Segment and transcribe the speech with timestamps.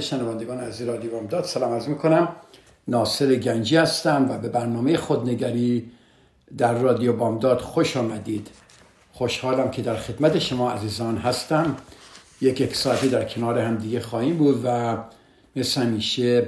[0.00, 1.44] شنوندگان از رادیو بامداد.
[1.44, 2.28] سلام عرض می‌کنم.
[2.88, 5.90] ناصر گنجی هستم و به برنامه خودنگری
[6.58, 8.48] در رادیو بامداد خوش آمدید.
[9.12, 11.76] خوشحالم که در خدمت شما عزیزان هستم.
[12.40, 14.96] یک یک ساعتی در کنار هم دیگه خواهیم بود و
[15.56, 16.46] مثل همیشه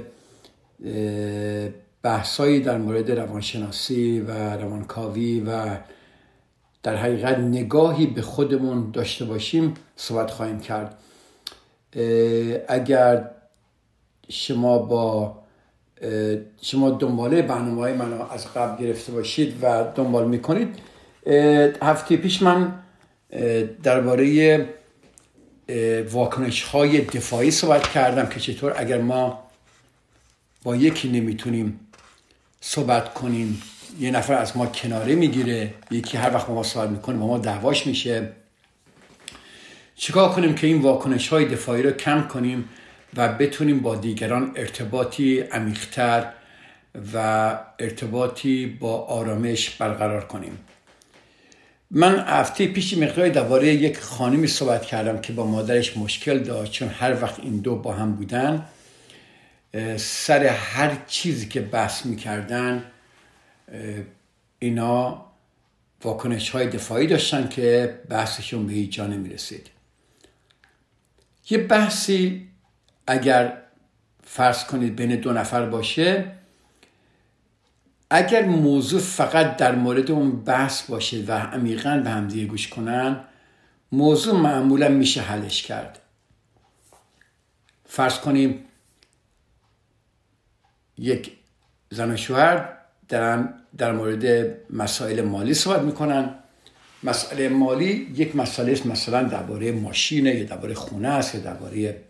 [2.03, 5.77] بحثایی در مورد روانشناسی و روانکاوی و
[6.83, 10.97] در حقیقت نگاهی به خودمون داشته باشیم صحبت خواهیم کرد.
[12.67, 13.31] اگر
[14.31, 15.37] شما با
[16.61, 20.79] شما دنباله برنامه های من از قبل گرفته باشید و دنبال می‌کنید.
[21.81, 22.73] هفته پیش من
[23.83, 24.67] درباره
[26.11, 29.43] واکنش های دفاعی صحبت کردم که چطور اگر ما
[30.63, 31.79] با یکی نمی‌تونیم
[32.61, 33.61] صحبت کنیم
[33.99, 37.87] یه نفر از ما کناره می‌گیره یکی هر وقت ما صحبت می‌کنه با ما دعواش
[37.87, 38.29] میشه.
[39.95, 42.69] چیکار کنیم که این واکنش های دفاعی رو کم کنیم؟
[43.15, 46.31] و بتونیم با دیگران ارتباطی عمیقتر
[47.13, 47.17] و
[47.79, 50.57] ارتباطی با آرامش برقرار کنیم.
[51.91, 56.87] من هفته پیش مقدار درباره یک خانمی صحبت کردم که با مادرش مشکل داشت چون
[56.87, 58.65] هر وقت این دو با هم بودن
[59.97, 62.83] سر هر چیزی که بحث می‌کردن
[64.59, 65.25] اینا
[66.03, 69.69] واکنش های دفاعی داشتن که بحثشون به هیچ جا نمی‌رسید.
[71.49, 72.47] یه بحثی
[73.11, 73.57] اگر
[74.23, 76.31] فرض کنید بین دو نفر باشه
[78.09, 83.19] اگر موضوع فقط در مورد اون بحث باشه و عمیقا به همدیگه گوش کنن
[83.91, 85.99] موضوع معمولا میشه حلش کرد.
[87.85, 88.65] فرض کنیم
[90.97, 91.31] یک
[91.89, 92.69] زن و شوهر
[93.09, 96.35] دارن در مورد مسائل مالی صحبت می‌کنن.
[97.03, 102.01] مسئله مالی یک مسئله است مثلا درباره ماشینه یا درباره خونه است یا درباره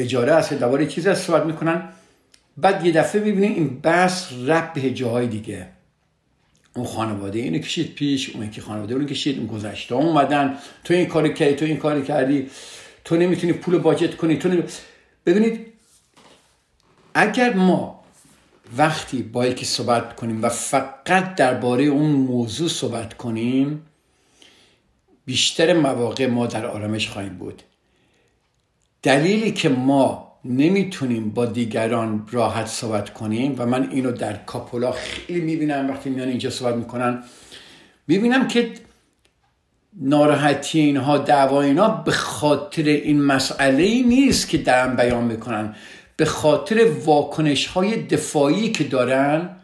[0.00, 1.88] اجاره است درباره چیز است صحبت می‌کنن.
[2.56, 5.66] بعد یه دفعه ببینید این بحث رب به جاهای دیگه.
[6.74, 10.58] اون خانواده اینو کشید پیش اون که خانواده اونو کشید اون گذشته اومدن.
[10.84, 12.50] تو این کاری کردی تو این کاری کردی.
[13.04, 14.62] تو نمی‌تونی پول باجت کنی تو نمی...
[15.26, 15.66] ببینید
[17.14, 18.04] اگر ما
[18.76, 23.82] وقتی با یکی صحبت کنیم و فقط درباره اون موضوع صحبت کنیم
[25.24, 27.62] بیشتر مواقع ما در آرامش خواهیم بود.
[29.02, 35.40] دلیلی که ما نمی‌تونیم با دیگران راحت صحبت کنیم و من اینو در کاپولا خیلی
[35.40, 37.22] می‌بینم وقتی میان اینجا صحبت می‌کنن
[38.06, 38.72] می‌بینم که
[40.00, 45.74] ناراحتی اینها دعوا اینا به خاطر این مسئله ای نیست که دارن بیان می‌کنن.
[46.16, 49.56] به خاطر واکنش های دفاعی که دارن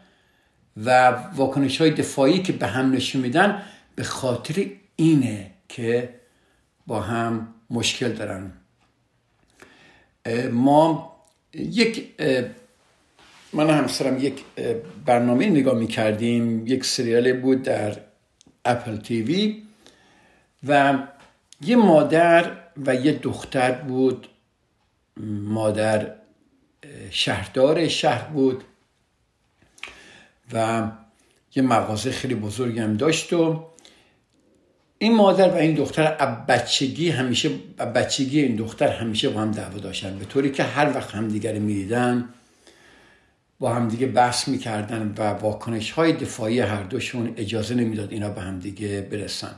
[0.85, 3.61] و واکنش های دفاعی که به هم نشون میدن
[3.95, 4.65] به خاطر
[4.95, 6.09] اینه که
[6.87, 8.51] با هم مشکل دارن.
[10.51, 11.15] ما
[11.53, 12.21] یک
[13.53, 14.43] من همسرم یک
[15.05, 17.97] برنامه نگاه می‌کردیم یک سریال بود در
[18.65, 19.63] اپل تیوی
[20.67, 20.97] و
[21.61, 24.27] یه مادر و یه دختر بود.
[25.43, 26.13] مادر
[27.09, 28.63] شهردار شهر بود
[30.53, 30.87] و
[31.55, 33.65] یه مغازه خیلی بزرگی هم داشت و
[34.99, 36.15] این مادر و این دختر
[36.47, 37.49] بچگی همیشه
[37.95, 40.19] بچگی این دختر همیشه با هم دعوا داشتن.
[40.19, 42.29] به طوری که هر وقت همدیگر می‌دیدن
[43.59, 49.01] با همدیگه بحث می‌کردن و واکنش های دفاعی هر دوشون اجازه نمی‌داد اینا به همدیگه
[49.01, 49.55] برسن.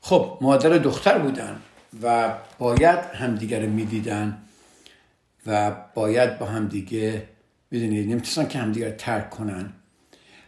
[0.00, 1.56] خب مادر دختر بودن
[2.02, 4.38] و باید همدیگر می‌دیدن
[5.46, 7.22] و باید با هم دیگه
[7.70, 9.72] می‌دونید نمی‌تونستن که همدیگر ترک کنن.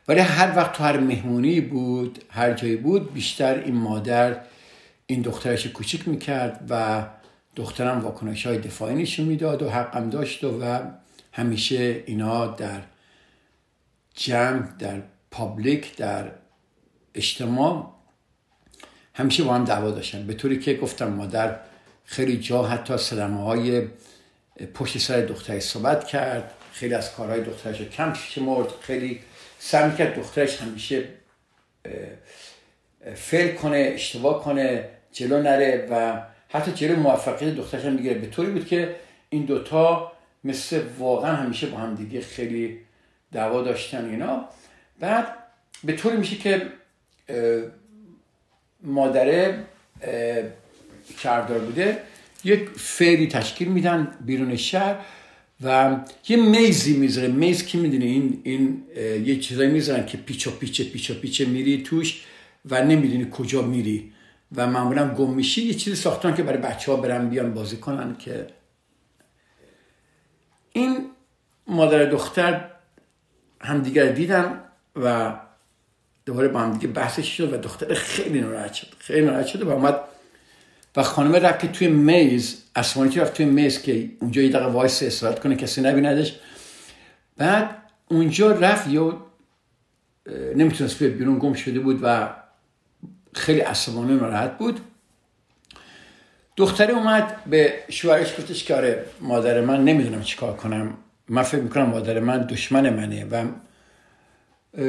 [0.08, 4.40] ولی هر وقت تو هر مهمونی بود هر جایی بود بیشتر این مادر
[5.06, 7.05] این دخترش کوچیک می‌کرد و
[7.56, 10.81] دخترم واکنش های دفاعی نشون می‌داد و حقم داشت و,
[11.32, 12.81] همیشه اینا در
[14.14, 16.31] جمع در پابلیک در
[17.14, 17.93] اجتماع
[19.14, 20.26] همیشه با هم دعوا داشتن.
[20.26, 21.56] به طوری که گفتم مادر
[22.04, 23.88] خیلی جا حتی صدمه های
[24.75, 29.20] پشت سر دخترش صحبت کرد خیلی از کارهای دخترش کم شمرد خیلی
[29.68, 31.04] سعی کرد دخترش همیشه
[33.14, 38.14] فیل کنه اشتباه کنه جلو نره و حتی جلو موفقیت دخترش هم می‌گیره.
[38.14, 38.96] به طوری بود که
[39.30, 40.12] این دوتا
[40.44, 42.78] مثل واقعا همیشه با هم دیگه خیلی
[43.32, 44.48] دعوا داشتن اینا.
[45.00, 45.26] بعد
[45.84, 46.66] به طوری میشه که
[48.82, 49.64] مادره
[51.22, 52.02] کردار بوده
[52.44, 54.96] یک فری تشکیل میدن بیرون شهر.
[55.64, 55.96] و
[56.28, 57.28] یه میزی می‌ذاره.
[57.28, 58.84] میز که می‌دونه؟ این این
[59.25, 62.25] یه چیزایی می‌ذارن که پیچ و پیچه پیچ و پیچه میری توش
[62.64, 64.12] و نمی‌دونی کجا میری.
[64.56, 65.62] و معمولا گم میشی.
[65.62, 68.46] یه چیزی ساختن که برای بچه ها برن بیان بازی کنن که
[70.72, 71.06] این
[71.66, 72.64] مادر دختر
[73.61, 74.61] همدیگر دیدن
[74.96, 75.34] و
[76.26, 78.87] دوباره با هم دیگه بحثش شد و دختر خیلی ناراحت شد.
[78.99, 80.00] خیلی ناراحت شد و اومد
[80.96, 85.02] و خانم رفت که توی میز اسمانی رفت توی میز که اونجا یه دقیقه وایس
[85.02, 86.38] استراحت کنه کسی نبیندش
[87.37, 87.70] بعد
[88.08, 89.26] اونجا رفت یا
[90.55, 92.29] نمی‌تونست بیرون گم شده بود و
[93.35, 94.81] خیلی عصبانی ناراحت بود.
[96.56, 100.94] دختره اومد به شوهرش گفتش که آره مادر من نمی‌دونم چیکار کنم.
[101.29, 103.46] من فکر می‌کنم مادر من دشمن منه و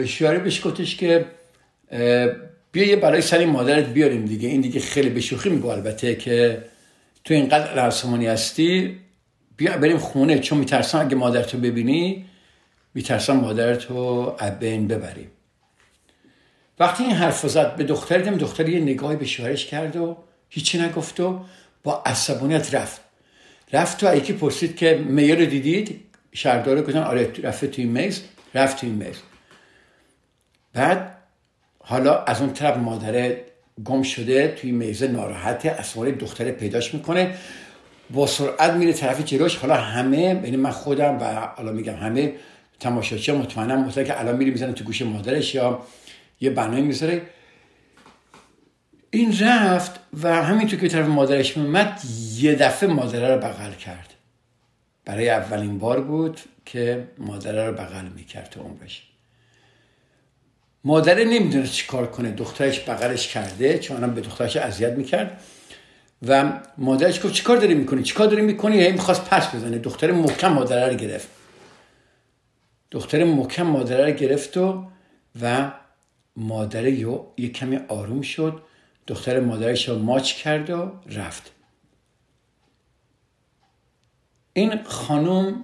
[0.05, 1.25] شوهره بهش که
[2.71, 4.49] بیا یه برای سری مادرت بیاریم دیگه.
[4.49, 6.63] این دیگه خیلی به شوخی میگو البته که
[7.23, 8.99] تو اینقدر رسمانی هستی
[9.57, 10.39] بیا بریم خونه.
[10.39, 12.25] چون میترسم اگه مادرتو ببینی
[12.93, 15.31] میترسم مادرتو بین ببریم
[16.79, 20.17] وقتی این حرف زد به دختر دیدم دختر یه نگاهی به شوهرش کرد و
[20.49, 21.45] هیچی نگفت و
[21.83, 23.01] با عصبانیت رفت.
[23.73, 26.01] رفت تو یکی پرسید که میه رو دیدید؟
[26.31, 28.21] شهردار گفتن آره رفت توی میز.
[28.55, 29.15] رفت توی میز.
[30.73, 31.18] بعد
[31.89, 33.45] حالا از اون طرف مادره
[33.85, 37.35] گم شده توی میزه ناراحت اسوار دختره پیداش می‌کنه.
[38.09, 39.55] با سرعت میره طرف جلوش.
[39.55, 41.23] حالا همه یعنی من خودم و
[41.55, 42.33] حالا میگم همه
[42.79, 45.79] تماشاچی مطمئنم مثلا که الان میره می‌زنه تو گوش مادرش یا
[46.41, 47.21] یه بنایی می‌ذاره.
[49.11, 52.01] این رفت و همینطور که طرف مادرش میومد
[52.37, 54.13] یه دفعه مادره رو بغل کرد.
[55.05, 59.08] برای اولین بار بود که مادره رو بغل می‌کرد تو عمرش.
[60.83, 62.31] مادره نمی‌دونه چی کار کنه.
[62.31, 65.41] دخترش بغلش کرده چون به دخترش اذیت می‌کرد.
[66.27, 69.77] و مادرش گفت چیکار داری می‌کنی؟ چیکار داری می‌کنی؟ هی می‌خواست پس بزنه.
[69.77, 71.27] دختر محکم مادره رو گرفت.
[72.91, 74.85] دختر محکم مادره رو گرفت و
[75.41, 75.71] و
[76.35, 78.61] مادره یو یه کمی آروم شد.
[79.07, 81.51] دختر مادرش رو ماچ کرد و رفت.
[84.53, 85.63] این خانم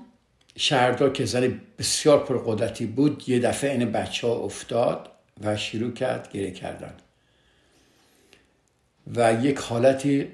[0.57, 5.09] شهردار که زن بسیار پرقدرتی بود یه دفعه این بچه ها افتاد
[5.41, 6.93] و شروع کرد گریه کردن.
[9.15, 10.27] و یک حالتی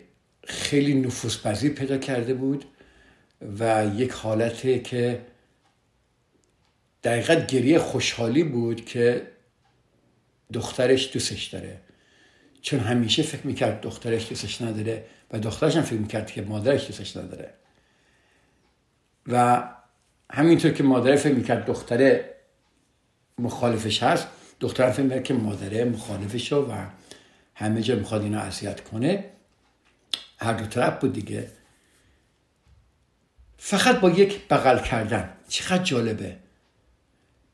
[0.44, 2.66] خیلی نفوس پیدا کرده بود
[3.60, 5.22] و یک حالتی که
[7.04, 9.28] دقیقا گریه خوشحالی بود که
[10.54, 11.82] دخترش دوستش داره.
[12.62, 17.18] چون همیشه فکر می‌کرد دخترش دوستش نداره و دخترش هم فکر می‌کرد که مادرش دوستش
[17.18, 17.54] نداره.
[19.28, 19.64] و
[20.32, 22.36] همینطور که مادره فکر می‌کرد دختره
[23.38, 24.28] مخالفش هست
[24.60, 26.74] دختر فکر می‌کرد که مادره مخالفش و
[27.56, 29.26] همه جا می‌خواد اینو اذیت کنه.
[30.40, 31.52] هر دو طرف بود دیگه.
[33.58, 35.30] فقط با یک بغل کردن.
[35.48, 36.38] چقدر جالبه.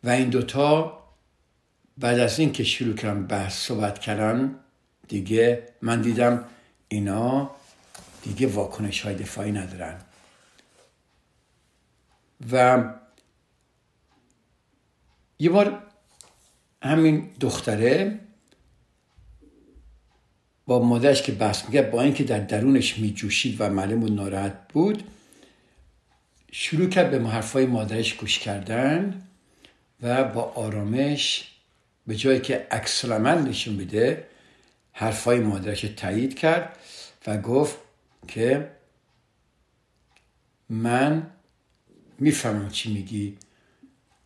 [0.04, 0.98] و این دوتا
[1.98, 4.56] بعد از این که شروع کردم بحث صحبت کردن
[5.08, 6.46] دیگه من دیدم
[6.88, 7.52] اینا
[8.24, 10.02] دیگه واکنش های دفاعی ندارن.
[12.52, 12.84] و
[15.40, 15.84] یه بار
[16.84, 18.20] همین دختره
[20.66, 25.04] با مادرش که بحث می‌کرد با اینکه در درونش میجوشید و معلوم و ناراحت بود
[26.52, 29.28] شروع کرد به حرفای مادرش گوش کردن
[30.02, 31.52] و با آرامش
[32.08, 34.28] به جایی که عکس نشون میده
[34.94, 36.78] حرفای مادرش تایید کرد
[37.28, 37.78] و گفت
[38.28, 38.72] که
[40.70, 41.32] من
[42.20, 43.38] می‌فهمم چی میگی.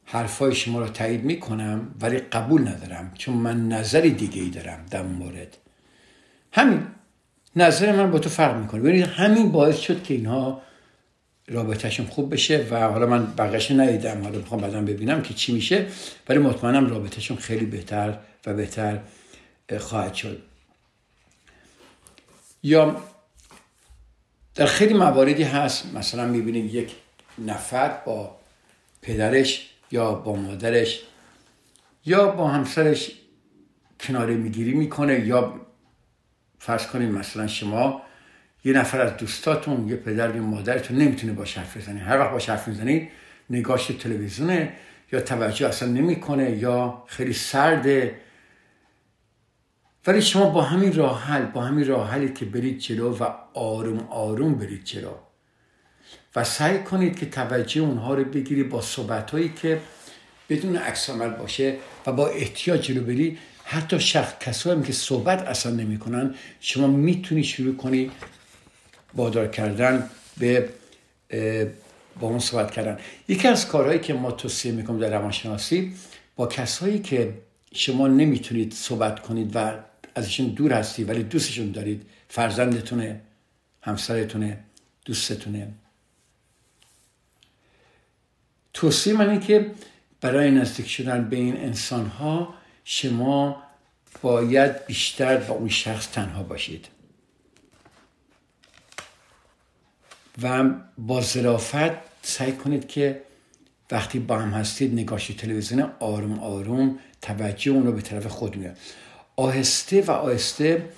[0.06, 5.04] حرفای شما رو تایید می‌کنم ولی قبول ندارم چون من نظری دیگه ای دارم در
[5.04, 5.58] مورد.
[6.52, 6.88] همین
[7.56, 8.82] نظر من با تو فرق می‌کنه.
[8.82, 10.62] ببینید همین باعث شد که اینها
[11.48, 14.24] رابطهشون خوب بشه و حالا من بقیش ندیدم.
[14.24, 15.88] حالا می‌خوام بعدا ببینم که چی میشه
[16.30, 19.00] ولی مطمئنم رابطهشون خیلی بهتر و بهتر
[19.80, 20.42] خواهد شد.
[22.64, 23.02] یا
[24.56, 26.96] در خیلی مواردی هست مثلا می‌بینید یک
[27.38, 28.36] نفر با
[29.02, 31.02] پدرش یا با مادرش
[32.06, 33.12] یا با همسرش
[34.00, 35.62] کناره می‌گیری می‌کنه یا
[36.60, 38.02] فرض کنید مثلا شما
[38.64, 42.54] یه نفر از دوستاتون یه پدر یا مادرتون نمی‌تونه با حرف بزنی هر وقت با
[42.54, 43.10] حرف می‌زنید
[43.50, 44.74] نگاش تلویزیونه
[45.12, 48.20] یا توجه اصلا نمی‌کنه یا خیلی سرده.
[50.08, 53.24] ولی شما با همین راه حل با همین راه حلی که برید جلو و
[53.54, 55.14] آروم آروم برید جلو.
[56.36, 59.82] و سعی کنید که توجه اونها رو بگیری با صحبت هایی که
[60.50, 61.76] بدون عکس عمل باشه
[62.08, 63.38] و با احتیاج جلو بری.
[63.64, 68.12] حتی شخص کسایی که صحبت اصلا نمی‌کنن شما می‌تونی شروع کنی
[69.14, 70.70] بادار کردن به
[72.20, 72.98] با اون صحبت کردن.
[73.28, 75.94] یکی از کارهایی که ما توصیه می‌کنم در روانشناسی
[76.36, 77.34] با کسایی که
[77.74, 79.74] شما نمی‌تونید صحبت کنید و
[80.16, 83.22] ازشون دور هستی ولی دوستشون دارید فرزندتونه
[83.82, 84.60] همسرتونه
[85.06, 85.68] دوستتونه
[88.74, 89.72] توصیه من که
[90.22, 93.64] برای نزدیک شدن به این انسان ها شما
[94.22, 96.88] باید بیشتر با اون شخص تنها باشید.
[100.42, 103.22] و با ظرافت سعی کنید که
[103.92, 108.78] وقتی با هم هستید نگاهش تلویزیون آروم آروم توجه اون رو به طرف خود میاد
[109.36, 110.90] آهسته و آهسته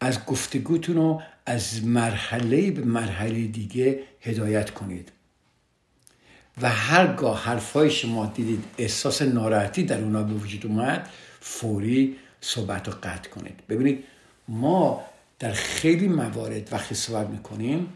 [0.00, 5.12] از گفتگوتون رو از مرحله به مرحله دیگه هدایت کنید.
[6.62, 11.08] و هرگاه حرفای شما دیدید احساس ناراحتی در اونا به وجود اومد
[11.40, 13.54] فوری صحبت رو قطع کنید.
[13.68, 14.04] ببینید
[14.48, 15.04] ما
[15.38, 17.92] در خیلی موارد وقتی صحبت می‌کنیم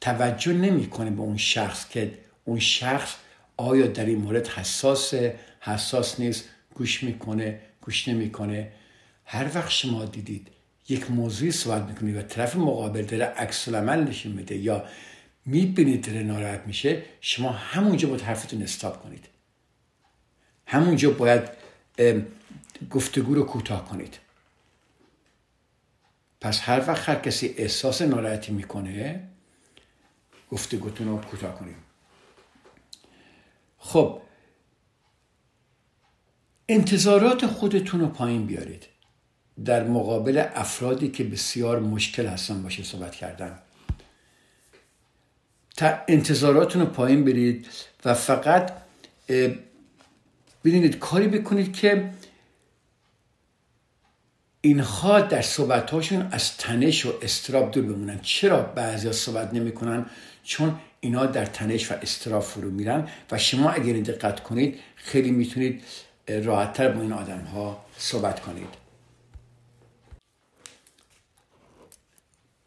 [0.00, 2.12] توجه نمی‌کنیم به اون شخص که
[2.44, 3.14] اون شخص
[3.56, 5.14] آیا در این مورد حساس
[5.60, 8.68] حساس نیست گوش می‌کنه گوش نمی‌کنه.
[9.24, 10.48] هر وقت شما دیدید
[10.88, 14.84] یک موضوعی صحبت می‌کنید و طرف مقابل داره عکس العمل نشون میده یا
[15.50, 19.28] می‌بینید داره ناراحت میشه شما همونجا باید حرفتون استاب کنید.
[20.66, 21.42] همونجا باید
[22.90, 24.18] گفتگو رو کوتاه کنید.
[26.40, 29.28] پس هر وقت هر کسی احساس ناراحتی می‌کنه
[30.50, 31.76] گفتگوتون رو کوتاه کنید.
[33.78, 34.22] خب
[36.68, 38.86] انتظارات خودتون رو پایین بیارید.
[39.64, 43.58] در مقابل افرادی که بسیار مشکل هستن باشه صحبت کردن.
[46.08, 47.66] انتظاراتون رو پایین برید
[48.04, 48.72] و فقط
[50.64, 52.10] ببینید کاری بکنید که
[54.60, 58.20] اینها در صحبتهاشون از تنش و استراب دور بمونن.
[58.22, 60.06] چرا بعضی صحبت نمی‌کنن؟
[60.44, 65.82] چون اینا در تنش و استراب فرو میرن و شما اگر دقت کنید خیلی می‌تونید
[66.28, 68.68] راحتتر با این آدم ها صحبت کنید.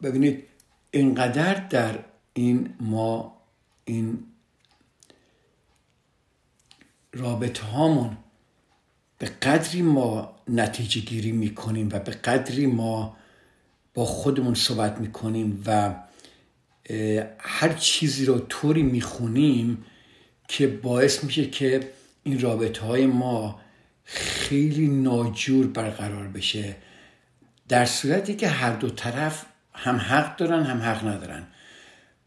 [0.02, 0.44] ببینید
[0.90, 1.98] اینقدر در
[2.34, 3.36] این ما
[3.84, 4.18] این
[7.12, 8.16] رابطه هامون
[9.18, 13.16] به قدری ما نتیجه گیری می‌کنیم و به قدری ما
[13.94, 15.94] با خودمون صحبت می‌کنیم و
[17.38, 19.84] هر چیزی رو طوری می‌خونیم
[20.48, 23.60] که باعث میشه که این رابطه های ما
[24.04, 26.76] خیلی ناجور برقرار بشه.
[27.68, 31.46] در صورتی که هر دو طرف هم حق دارن هم حق ندارن.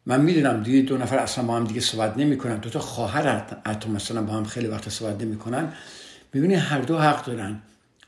[0.09, 2.57] من می‌دونم دیگه دو نفر اصلا با هم دیگه صحبت نمی‌کنن.
[2.57, 5.73] دو تا خواهر حتی مثلا با هم خیلی وقت صحبت نمی‌کنن.
[6.33, 7.61] می‌بینی هر دو حق دارن.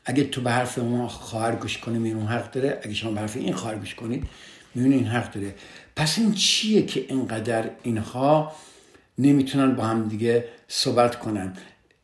[0.04, 2.80] اگه تو به حرف اون خواهر گوش کنی اون حق داره.
[2.82, 4.24] اگه شما به حرف این خواهر گوش کنید
[4.74, 5.54] می‌بینی این حق داره.
[5.96, 8.52] پس این چیه که اینقدر اینها
[9.18, 11.52] نمی‌تونن با هم دیگه صحبت کنن؟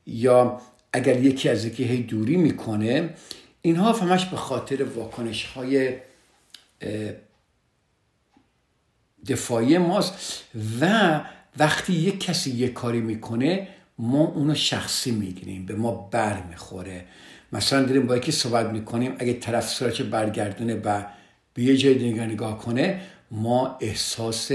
[0.07, 0.61] یا
[0.93, 3.11] اگر یکی از یکی هی دوری می‌کنه
[3.63, 5.93] اینها فهمش به خاطر واکنش های
[9.29, 10.45] دفاعی ماست
[10.81, 11.21] و
[11.59, 13.69] وقتی یک کسی یک کاری می‌کنه
[13.99, 17.05] ما اونو شخصی می‌گیریم به ما بر می‌خوره.
[17.53, 21.05] مثلا داریم با یکی صحبت می‌کنیم اگه طرف سرچ برگردونه و
[21.55, 24.51] به یه جای دیگه نگاه کنه ما احساس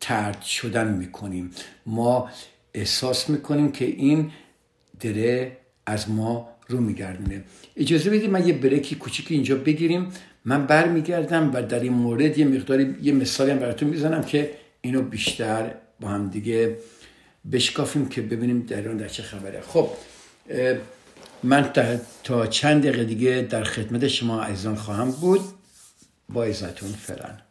[0.00, 1.50] ترد شدن می‌کنیم.
[1.86, 2.28] ما
[2.74, 4.30] احساس می‌کنیم که این
[5.00, 7.44] دره از ما رو میگردونه.
[7.76, 10.12] اجازه بدید من یه بریکی کوچیکی اینجا بگیریم.
[10.44, 15.02] من برمیگردم و در این مورد یه مقداری یه مثالی هم براتون می‌زنم که اینو
[15.02, 16.76] بیشتر با هم دیگه
[17.52, 19.60] بشکافیم که ببینیم در اون در چه خبره.
[19.60, 19.88] خب
[21.42, 21.70] من
[22.24, 25.40] تا چند دقیقه دیگه در خدمت شما عزیزان خواهم بود.
[26.28, 27.49] با ازتون فعلا.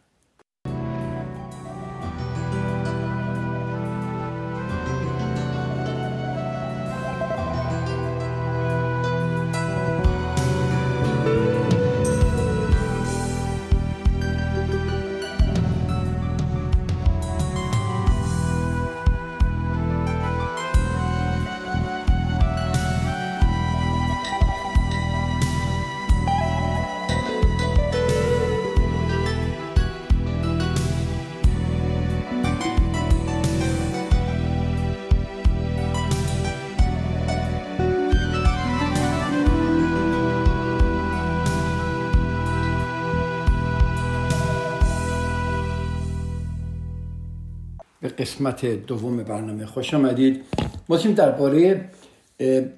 [48.30, 50.44] قسمت دوم برنامه خوش آمدید.
[50.88, 51.90] ما در درباره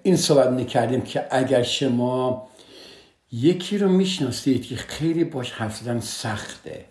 [0.02, 2.48] این صحبت می‌کردیم که اگر شما
[3.32, 6.84] یکی رو می‌شناسید که خیلی باش حرف زدن سخته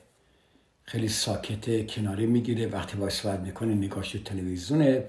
[0.84, 5.04] خیلی ساکته کناره می‌گیره وقتی باش صحبت می‌کنه نگاهش تلویزیونه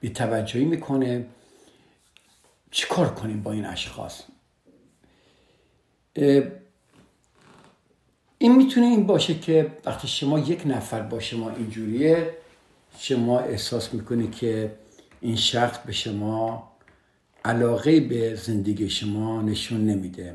[0.00, 1.26] بی توجهی می‌کنه
[2.70, 4.22] چیکار کنیم با این اشخاص؟
[8.38, 12.45] این می‌تونه این باشه که وقتی شما یک نفر با شما اینجوریه
[12.98, 14.76] شما احساس می‌کنید که
[15.20, 16.72] این شخص به شما
[17.44, 20.34] علاقه به زندگی شما نشون نمیده.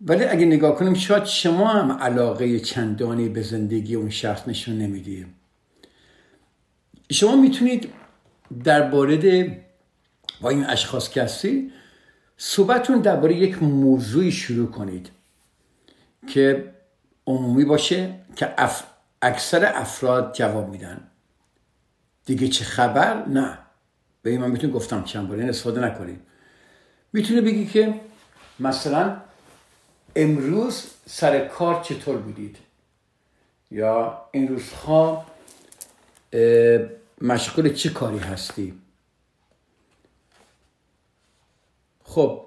[0.00, 5.26] ولی اگه نگاه کنیم شاید شما هم علاقه چندانی به زندگی اون شخص نشون نمی‌دید
[7.12, 7.92] شما می‌تونید
[8.64, 8.90] در
[10.40, 11.72] با این اشخاص کسی
[12.36, 15.10] صحبتون درباره یک موضوعی شروع کنید
[16.26, 16.74] که
[17.26, 18.54] عمومی باشه که
[19.22, 21.10] اکثر افراد جواب میدن.
[22.24, 23.58] دیگه چه خبر؟ نه.
[24.22, 26.20] به من می‌تونی گفتم چند بار این استفاده نکنید
[27.12, 28.00] می‌تونه بگی که
[28.60, 29.16] مثلا
[30.16, 32.56] امروز سر کار چطور بودید؟
[33.70, 35.26] یا این روزها
[37.20, 38.80] مشغول چه کاری هستی؟
[42.04, 42.46] خب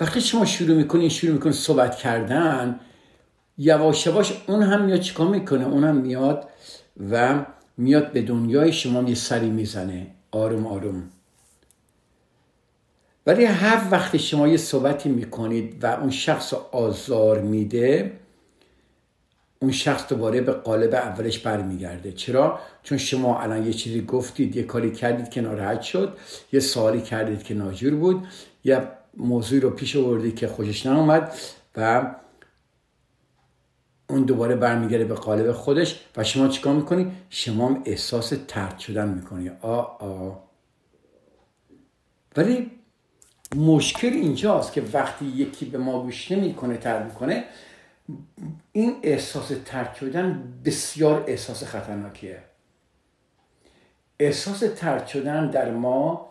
[0.00, 2.80] وقتی شما شروع می‌کنی شروع می‌کنی صحبت کردن
[3.58, 6.48] یواش یواش اون هم میاد چیکار می‌کنه؟ اون هم میاد
[7.10, 7.44] و
[7.76, 10.06] میاد به دنیای شما یه سری می‌زنه.
[10.30, 11.10] آروم آروم.
[13.26, 18.12] ولی هر وقت شما یه صحبتی می‌کنید و اون شخص آزار میده
[19.58, 22.12] اون شخص دوباره به قالب اولش برمیگرده.
[22.12, 26.16] چرا؟ چون شما الان یه چیزی گفتید یه کاری کردید که ناراحت شد
[26.52, 28.26] یه سوالی کردید که ناجور بود
[28.64, 28.82] یه
[29.16, 31.32] موضوعی رو پیش آوردید که خوشش نیومد
[31.76, 32.14] و
[34.08, 39.08] اون دوباره برمیگرده به قالب خودش و شما چیکار می‌کنی؟ شما هم احساس ترد شدن
[39.08, 39.50] می‌کنی.
[39.60, 40.34] آ آ.
[42.36, 42.70] ولی
[43.56, 47.44] مشکل اینجاست که وقتی یکی به ما گوش نمی‌کنه ترد می‌کنه
[48.72, 52.42] این احساس ترد شدن بسیار احساس خطرناکیه.
[54.20, 56.30] احساس ترد شدن در ما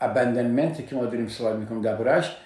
[0.00, 2.36] ابندنمنت که ما داریم صحبت می‌کنیم دربارهش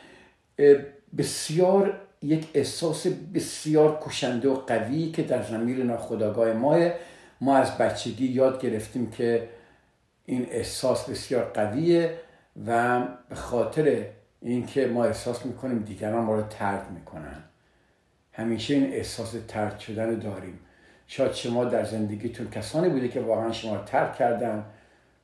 [1.18, 6.90] بسیار یک احساس بسیار کشنده و قوی که در زمیر ناخداگاه ماه
[7.40, 9.48] ما از بچگی یاد گرفتیم که
[10.26, 12.14] این احساس بسیار قویه
[12.66, 14.06] و به خاطر
[14.40, 17.42] اینکه ما احساس می‌کنیم دیگران ما رو ترد می‌کنن.
[18.32, 20.58] همیشه این احساس ترد شدن داریم.
[21.06, 24.64] شاید شما در زندگیتون کسانی بوده که واقعا شما رو ترد کردن.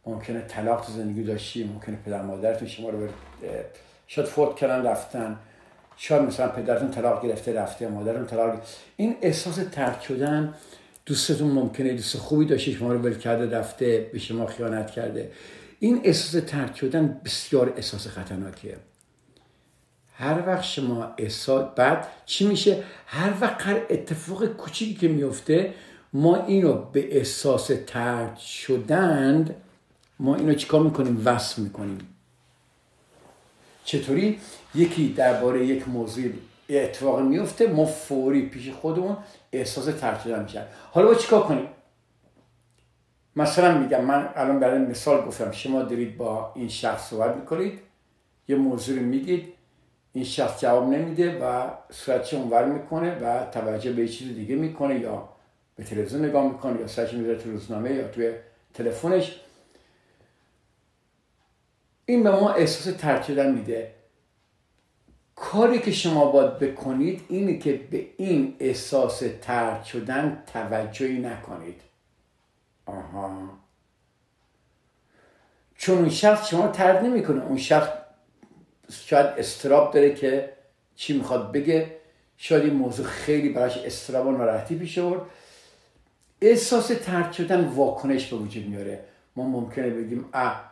[0.07, 3.09] ممکنه طلاق تو زندگی داشتی ممکنه پدر مادرتون شما رو
[4.07, 5.39] شاید فوت کردن رفتن.
[6.01, 8.61] شاید مثلا پدرتون طلاق گرفته رفته مادرتون طلاق
[8.97, 10.55] این احساس ترک شدن
[11.07, 15.31] دوستتون ممکنه دوست خوبی داشته شما رو ول کرده رفته به شما خیانت کرده.
[15.79, 18.77] این احساس ترک شدن بسیار احساس خطرناکیه.
[20.15, 25.75] هر وقت شما احساس بعد چی میشه؟ هر وقت هر اتفاق کوچیکی که میفته
[26.13, 29.55] ما اینو به احساس ترک شدن
[30.19, 31.99] ما اینو چیکار می‌کنیم؟ وصل می‌کنیم.
[33.89, 34.39] چطوری؟
[34.75, 36.25] یکی درباره یک موضوع
[36.69, 39.17] اتفاق میفته ما فوری پیش خودمون
[39.53, 39.89] احساس
[40.25, 41.69] شدن میشن حالا با چیکار کنیم؟
[43.37, 47.79] مثلا میگم من الان برای مثال گفتم شما دارید با این شخص صحبت می‌کنید
[48.49, 49.53] یه موضوع میگید
[50.13, 55.29] این شخص جواب نمیده و صورتش اونور می‌کنه و توجه به چیز دیگه می‌کنه یا
[55.77, 58.33] به تلویزیون نگاه می‌کنه یا سرش می‌ذاره تو روزنامه یا توی
[58.75, 59.41] تلفنش.
[62.09, 63.95] این به ما احساس ترک شدن میده.
[65.35, 71.81] کاری که شما باید بکنید اینه که به این احساس ترک شدن توجهی نکنید.
[72.87, 73.49] آها.
[75.75, 77.45] چون اون شخص شما ترد نمی‌کنه.
[77.45, 77.89] اون شخص
[78.91, 80.53] شاید استراب داره که
[80.97, 81.97] چی می‌خواد بگه.
[82.37, 85.21] شاید این موضوع خیلی براش استراب و ناراحتی پیش آورد.
[86.41, 89.05] احساس ترد شدن واکنش به وجود میاره.
[89.37, 90.68] ما ممکنه بگیم اه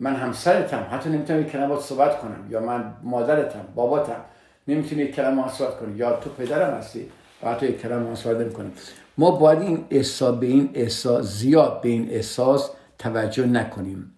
[0.00, 4.20] من همسرتم حتی نمی‌تونم یک کلمه صحبت کنم یا من مادرتم باباتم
[4.68, 5.96] نمی‌تونی یک کلمه صحبت کنی.
[5.96, 7.10] یا تو پدرم هستی
[7.42, 8.72] و حتی یک کلمه صحبت نمی‌کنیم
[9.18, 14.12] ما باید این احساس به این احساس زیاد به این احساس توجه نکنیم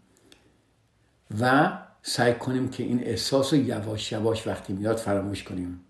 [1.40, 5.80] و سعی کنیم که این احساس رو یواش یواش وقتی میاد فراموش کنیم.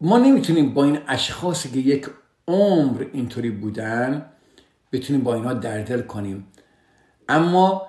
[0.00, 2.06] ما نمی‌تونیم با این اشخاصی که یک
[2.48, 4.26] عمر اینطوری بودن
[4.92, 6.46] بتونیم با اینها دردل کنیم.
[7.28, 7.86] اما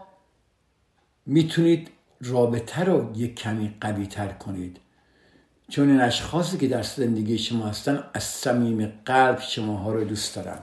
[1.25, 1.89] می‌تونید
[2.21, 4.79] رابطه رو یک کمی قوی تر کنید.
[5.69, 10.59] چون این اشخاصی که در زندگی شما هستن از صمیم قلب شماها رو دوست دارن.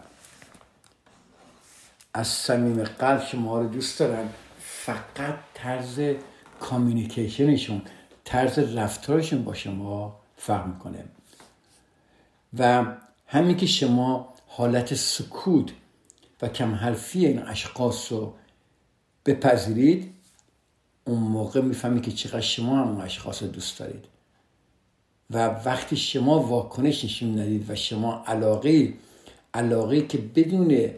[2.15, 4.29] از صمیم قلب شما رو دوست دارن
[4.61, 6.01] فقط طرز
[6.61, 7.83] کامیونیکیشنشون
[8.25, 11.05] طرز رفتارشون با شما فرق می‌کنه.
[12.59, 12.85] و
[13.27, 15.73] همین که شما حالت سکوت
[16.43, 18.35] و کم حرفی این اشخاص رو
[19.27, 20.15] بپذیرید
[21.05, 24.05] اون موقع می‌فهمی که چقدر شما هم اون اشخاص دوست دارید.
[25.31, 28.95] و وقتی شما واکنش نشون ندید و شما علاقه
[29.55, 30.91] علاقه که بدون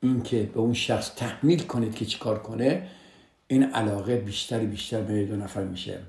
[0.00, 2.88] اینکه به اون شخص تحمیل کنید که چیکار کنه
[3.48, 6.00] این علاقه بیشتر بیشتر به دو نفر میشه.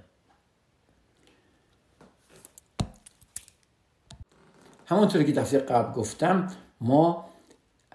[4.86, 6.51] همونطوری که دفعه قبل گفتم
[6.82, 7.30] ما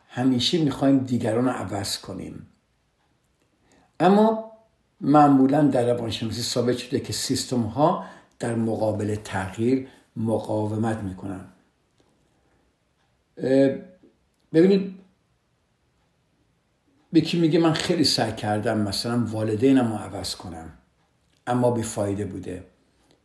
[0.08, 2.46] همیشه می‌خوایم دیگران رو عوض کنیم.
[4.02, 4.52] اما
[5.00, 8.04] معمولا در روانشناسی ثابت شده که سیستم ها
[8.38, 11.44] در مقابل تغییر مقاومت می‌کنن
[14.52, 14.94] ببینید
[17.12, 20.72] یکی میگه من خیلی سعی کردم مثلا والدینم رو عوض کنم
[21.46, 22.64] اما بیفایده بوده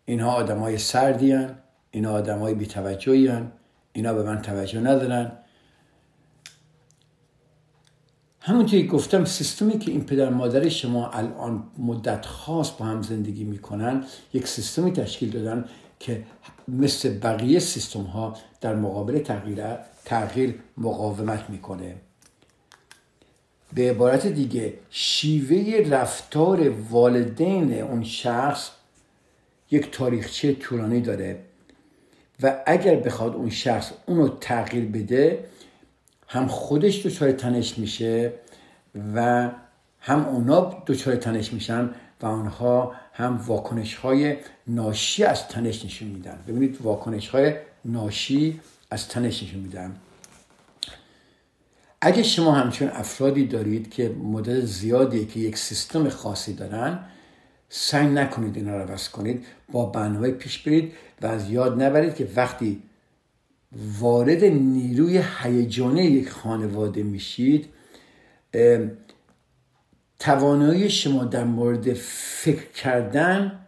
[0.05, 1.55] اینها آدم های سردی هن.
[1.91, 3.51] اینا آدم های بیتوجهی هن.
[3.93, 5.31] اینا به من توجه ندارن
[8.47, 14.03] همونطوری گفتم سیستمی که این پدر مادر شما الان مدت خاص با هم زندگی می‌کنن
[14.33, 15.65] یک سیستمی تشکیل دادن
[15.99, 16.23] که
[16.67, 19.63] مثل بقیه سیستم ها در مقابل تغییر
[20.05, 21.95] تغییر مقاومت می‌کنه.
[23.73, 28.69] به عبارت دیگه شیوه رفتار والدین اون شخص
[29.71, 31.39] یک تاریخچه طولانی داره
[32.43, 35.45] و اگر بخواد اون شخص اونو تغییر بده
[36.27, 38.33] هم خودش دچار تنش میشه
[39.15, 39.49] و
[39.99, 41.89] هم اونا دچار تنش میشن
[42.21, 44.37] و آنها هم واکنش های
[44.67, 46.39] ناشی از تنش نشون میدن.
[46.47, 47.53] ببینید واکنش های
[47.85, 48.59] ناشی
[48.91, 49.95] از تنش نشون میدن.
[52.01, 56.99] اگه شما همچون افرادی دارید که مدت زیادی که یک سیستم خاصی دارن
[57.69, 62.27] سعی نکنید اینا رو عوض کنید با برنامه پیش برید و از یاد نبرید که
[62.35, 62.83] وقتی
[63.71, 67.69] وارد نیروی هیجانی یک خانواده میشید
[70.19, 73.59] توانایی شما در مورد فکر کردن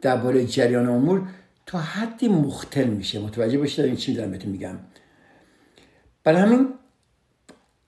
[0.00, 1.28] درباره جریان امور
[1.66, 3.20] تا حدی مختل میشه.
[3.20, 4.78] متوجه باشید این چی دارم بهتون میگم.
[6.24, 6.68] برای همین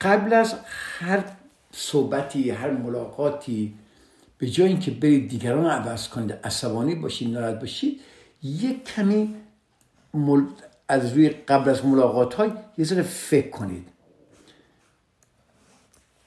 [0.00, 1.24] قبل از هر
[1.72, 3.74] صحبتی هر ملاقاتی
[4.38, 8.00] به جای اینکه برید دیگران رو عوض کنید عصبانی باشید ناراحت باشید
[8.42, 9.34] یک کمی
[10.88, 13.88] از روی قبل از ملاقات های یه ذره فکر کنید.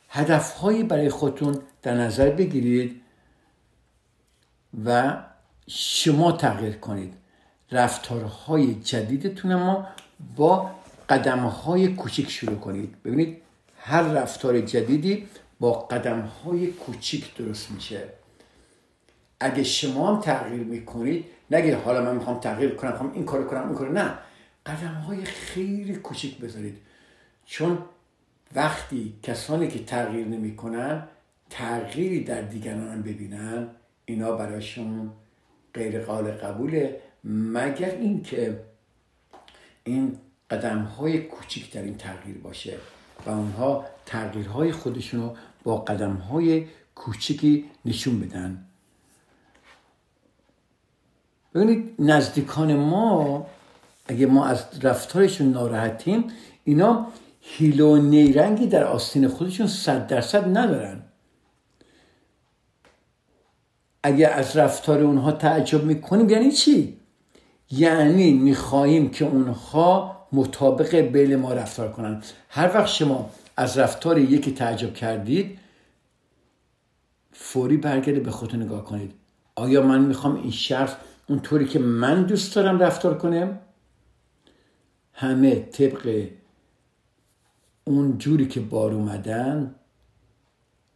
[0.09, 3.01] هدف برای خودتون در نظر بگیرید
[4.85, 5.17] و
[5.67, 7.13] شما تغییر کنید.
[7.71, 9.87] رفتارهای جدیدتون ما
[10.35, 10.71] با
[11.09, 13.03] قدم های کوچیک شروع کنید.
[13.03, 13.41] ببینید
[13.79, 15.27] هر رفتار جدیدی
[15.59, 18.03] با قدم های کوچیک درست میشه.
[19.39, 23.67] اگه شما هم تغییر می‌کنید نگه حالا من می‌خوام تغییر کنم می‌خوام این کار کنم
[23.67, 24.17] این کار نه.
[24.67, 26.77] قدم های خیلی کوچیک بذارید.
[27.45, 27.77] چون
[28.55, 31.07] وقتی کسانی که تغییر نمی‌کنن
[31.49, 33.67] تغییری در دیگران ببینن
[34.05, 35.11] اینا براشون
[35.73, 37.01] غیر قابل قبوله.
[37.23, 38.59] مگر اینکه
[39.83, 40.17] این
[40.49, 41.17] قدم های
[41.81, 42.77] این تغییر باشه
[43.25, 48.65] و اونها تغییرهای خودشون رو با قدم های کوچکی نشون بدن؟
[51.53, 53.47] ببینید نزدیکان ما
[54.07, 56.23] اگه ما از رفتارشون ناراحتیم
[56.63, 57.07] اینا
[57.41, 61.01] هیل و نیرنگی در آستین خودشون صد درصد ندارن.
[64.03, 66.97] اگه از رفتار اونها تعجب می‌کنیم یعنی چی؟
[67.71, 72.21] یعنی می‌خواهیم که اونها مطابق بیل ما رفتار کنن.
[72.49, 75.59] هر وقت شما از رفتار یکی تعجب کردید
[77.31, 79.13] فوری برگرده به خودتون نگاه کنید.
[79.55, 80.95] آیا من می‌خوام این شخص
[81.29, 83.59] اونطوری که من دوست دارم رفتار کنم؟
[85.19, 86.27] همه طبق
[87.83, 89.75] اون جوری که بار اومدن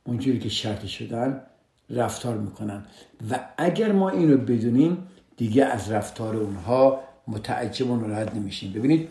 [0.04, 1.42] اون جوری که شرط شدن
[1.90, 2.86] رفتار می‌کنن.
[3.32, 5.08] و اگر ما اینو بدونیم
[5.38, 8.74] دیگه از رفتار اونها متعجب و ناراحت نمیشیم.
[8.74, 9.10] ببینید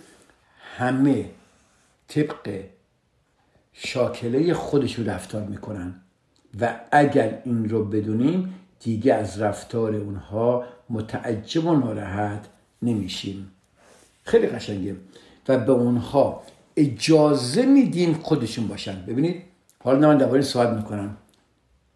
[0.76, 1.30] همه
[2.08, 2.64] طبق
[3.72, 5.94] شاکله خودشون رفتار می‌کنن.
[6.60, 12.46] و اگر این رو بدونیم دیگه از رفتار اونها متعجب و ناراحت
[12.82, 13.52] نمیشیم.
[14.30, 14.96] خیلی قشنگه.
[15.48, 16.42] و به اونها
[16.76, 19.06] اجازه میدیم خودشون باشن.
[19.06, 19.42] ببینید
[19.84, 21.16] حالا من درباره صحبت می‌کنم.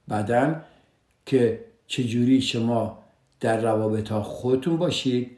[0.08, 0.60] بعدا
[1.26, 2.98] که چجوری شما
[3.40, 5.30] در روابط ها خودتون باشید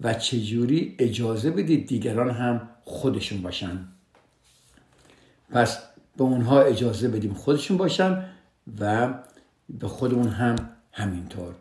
[0.00, 3.88] و چجوری اجازه بدید دیگران هم خودشون باشن.
[5.50, 5.78] پس
[6.16, 8.24] به اونها اجازه بدیم خودشون باشن
[8.80, 9.14] و
[9.68, 10.56] به خودمون هم
[10.92, 11.54] همینطور.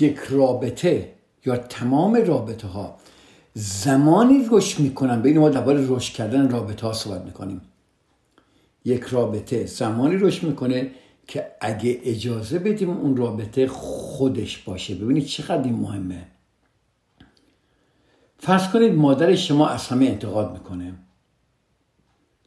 [0.00, 2.96] یک رابطه یا تمام رابطه ها
[3.54, 7.60] زمانی رشد می‌کنن بین ما درباره رشد کردن رابطه ها صحبت می‌کنیم.
[8.84, 10.90] یک رابطه زمانی رشد می‌کنه
[11.26, 14.94] که اگه اجازه بدیم اون رابطه خودش باشه.
[14.94, 16.26] ببینید چقدر این مهمه.
[18.38, 20.94] فرض کنید مادر شما از همه انتقاد می‌کنه.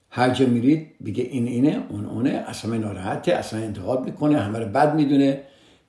[0.09, 4.39] هر جا میرید بگه این اینه اون اونه از همه ناراحته از همه انتقاد می‌کنه
[4.39, 5.43] همه رو بد می‌دونه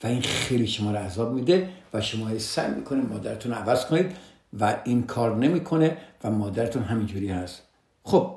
[0.05, 1.69] و این خیلی شما رو عذاب میده.
[1.95, 4.17] و شما سعی می‌کنه مادرتون رو عوض کنید
[4.61, 7.63] و این کار نمی‌کنه و مادرتون همینجوری هست.
[8.03, 8.37] خب.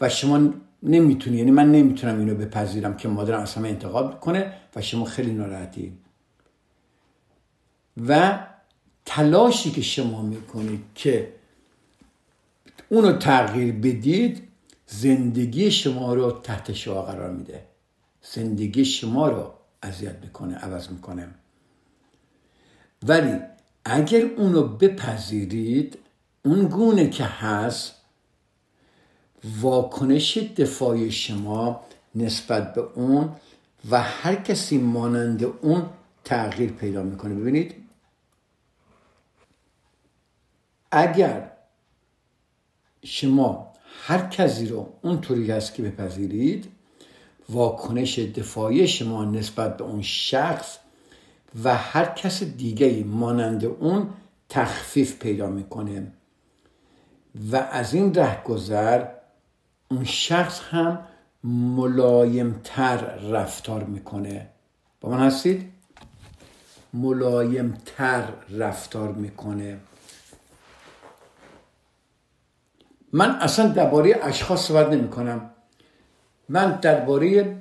[0.00, 4.80] و شما نمی‌تونی یعنی من نمی‌تونم اینو بپذیرم که مادرم از همه انتقاد کنه و
[4.80, 5.92] شما خیلی ناراحتی.
[8.08, 8.38] و
[9.04, 11.32] تلاشی که شما می‌کنید که
[12.88, 14.48] اونو تغییر بدید
[14.86, 17.64] زندگی شما رو تحت شعا قرار میده.
[18.22, 21.28] زندگی شما رو اذیت می‌کنه عوض می‌کنه.
[23.08, 23.40] ولی
[23.84, 25.98] اگر اونو بپذیرید
[26.44, 27.94] اون گونه که هست
[29.60, 31.80] واکنش دفاعی شما
[32.14, 33.36] نسبت به اون
[33.90, 35.86] و هر کسی مانند اون
[36.24, 37.34] تغییر پیدا می‌کنه.
[37.34, 37.74] ببینید.
[40.90, 41.50] اگر
[43.04, 46.72] شما هر کسی رو اونطوری هست که بپذیرید
[47.48, 50.78] واکنش دفاعی شما نسبت به اون شخص
[51.64, 54.08] و هر کس دیگه مانند اون
[54.48, 56.06] تخفیف پیدا می‌کنه.
[57.52, 58.12] و از این
[58.44, 59.04] گذر
[59.90, 60.98] اون شخص هم
[61.44, 64.48] ملایمتر رفتار می‌کنه.
[65.00, 65.72] با من هستید؟
[66.92, 69.78] ملایمتر رفتار می‌کنه.
[73.12, 75.50] من اصلا درباره اشخاص صحبت نمی کنم
[76.48, 77.56] من درباره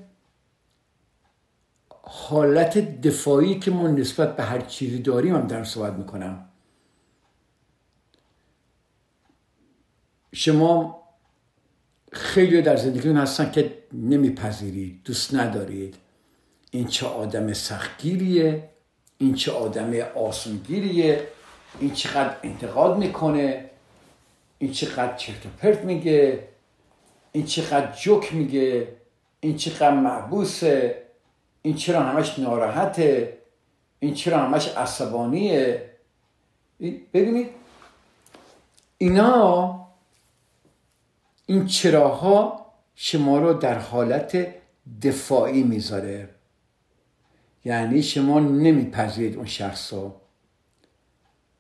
[2.05, 6.45] حالت دفاعی که ما نسبت به هر چیزی داریم هم در صحبت می‌کنم.
[10.33, 11.03] شما
[12.11, 15.95] خیلی در زندگیتون هستن که نمیپذیرید دوست ندارید.
[16.71, 18.69] این چه آدم سختگیریه
[19.17, 21.27] این چه آدم آسونگیریه
[21.79, 23.69] این چقدر انتقاد می‌کنه
[24.57, 26.47] این چقدر چرت و پرت میگه
[27.31, 28.87] این چقدر جوک میگه
[29.39, 31.02] این چقدر معبوسه.
[31.65, 33.37] این چرا همش ناراحته؟
[33.99, 35.89] این چرا همش عصبانیه؟
[37.13, 37.49] ببینید
[38.97, 39.79] اینا
[41.45, 44.47] این چراها شما رو در حالت
[45.01, 46.29] دفاعی می‌ذاره.
[47.65, 50.21] یعنی شما نمیپذیرید اون شخص رو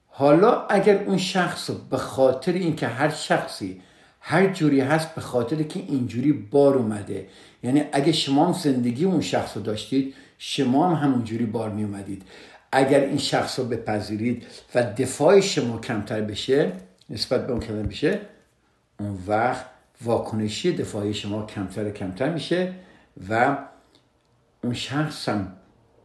[0.07, 3.81] حالا اگر اون شخص رو به خاطر اینکه هر شخصی
[4.25, 7.27] هر جوری هست به خاطر که اینجوری بار اومده.
[7.63, 12.23] یعنی اگه شما هم زندگی اون شخص رو داشتید شما هم همونجوری بار می اومدید.
[12.71, 16.71] اگر این شخص رو بپذیرید و دفاع شما کمتر بشه
[17.09, 18.19] نسبت به اون کمتر بشه
[18.99, 19.65] اون وقت
[20.01, 22.73] واکنشی دفاعی شما کمتر کمتر میشه
[23.29, 23.57] و
[24.63, 25.53] اون شخص هم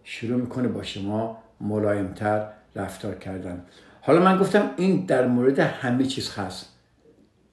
[0.05, 3.65] شروع می‌کنه با شما ملایمتر رفتار کردن.
[4.01, 6.78] حالا من گفتم این در مورد همه چیز هست.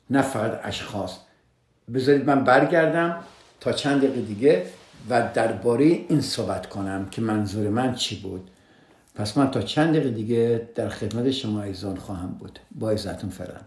[0.10, 1.18] نه فقط اشخاص.
[1.94, 3.18] بذارید من برگردم
[3.60, 4.66] تا چند دقیقه دیگه
[5.10, 8.50] و درباره این صحبت کنم که منظور من چی بود.
[9.16, 12.60] پس من تا چند دقیقه دیگه در خدمت شما ایزان خواهم بود.
[12.72, 13.60] با عزتون فعلا.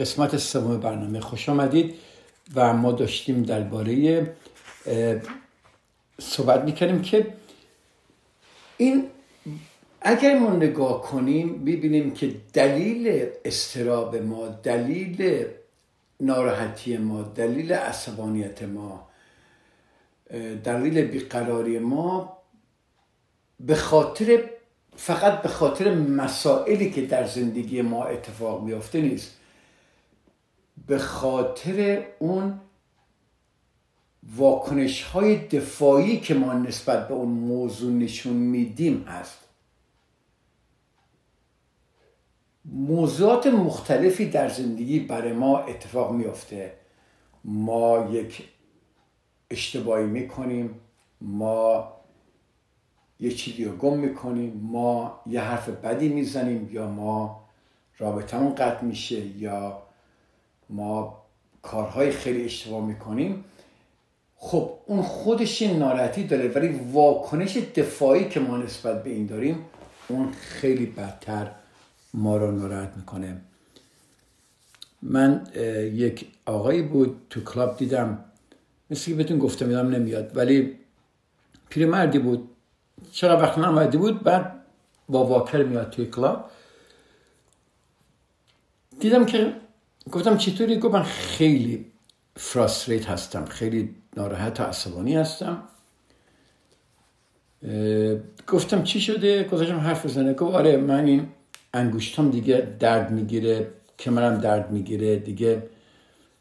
[0.00, 1.94] قسمت سوم برنامه خوش آمدید
[2.54, 4.26] و ما داشتیم درباره
[6.20, 7.34] صحبت می‌کنیم که
[8.76, 9.08] این
[10.02, 15.46] اگر ما نگاه کنیم ببینیم که دلیل استراب ما دلیل
[16.20, 19.08] ناراحتی ما دلیل عصبانیت ما
[20.64, 22.36] دلیل بیقراری ما
[23.60, 24.50] به خاطر
[24.96, 29.39] فقط به خاطر مسائلی که در زندگی ما اتفاق میافته نیست.
[30.86, 32.60] به خاطر اون
[34.36, 39.38] واکنش های دفاعی که ما نسبت به اون موضوع نشون میدیم هست.
[42.64, 46.72] موضوعات مختلفی در زندگی برای ما اتفاق میافته.
[47.44, 48.48] ما یک
[49.50, 50.80] اشتباهی می‌کنیم
[51.20, 51.92] ما
[53.20, 57.44] یه چیزی رو گم می‌کنیم ما یه حرف بدی می‌زنیم یا ما
[57.98, 59.82] رابطمون قطع میشه یا
[60.70, 61.22] ما
[61.62, 63.44] کارهای خیلی اشتباه می‌کنیم.
[64.36, 69.64] خب اون خودش ناراحتی داره ولی واکنش دفاعی که ما نسبت به این داریم
[70.08, 71.50] اون خیلی بدتر
[72.14, 73.40] ما رو ناراحت می‌کنه.
[75.02, 75.46] من
[75.94, 78.24] یک آقایی بود تو کلاب دیدم
[78.90, 80.78] مثل که بهتون گفته میدم نمیاد ولی
[81.68, 82.48] پیرمردی بود.
[83.12, 84.52] چرا وقت من بود؟ بعد
[85.08, 86.50] با واکر میاد توی کلاب.
[89.00, 89.52] دیدم که
[90.12, 91.86] گفتم چطوری؟ گفت من خیلی
[92.36, 95.62] فراستریت هستم خیلی ناراحت و عصبانی هستم.
[98.46, 100.34] گفتم چی شده؟ گذاشتم حرف بزنه.
[100.34, 101.28] گفت آره من این
[101.74, 105.62] انگوشتم دیگه درد می‌گیره کمرم درد می‌گیره دیگه.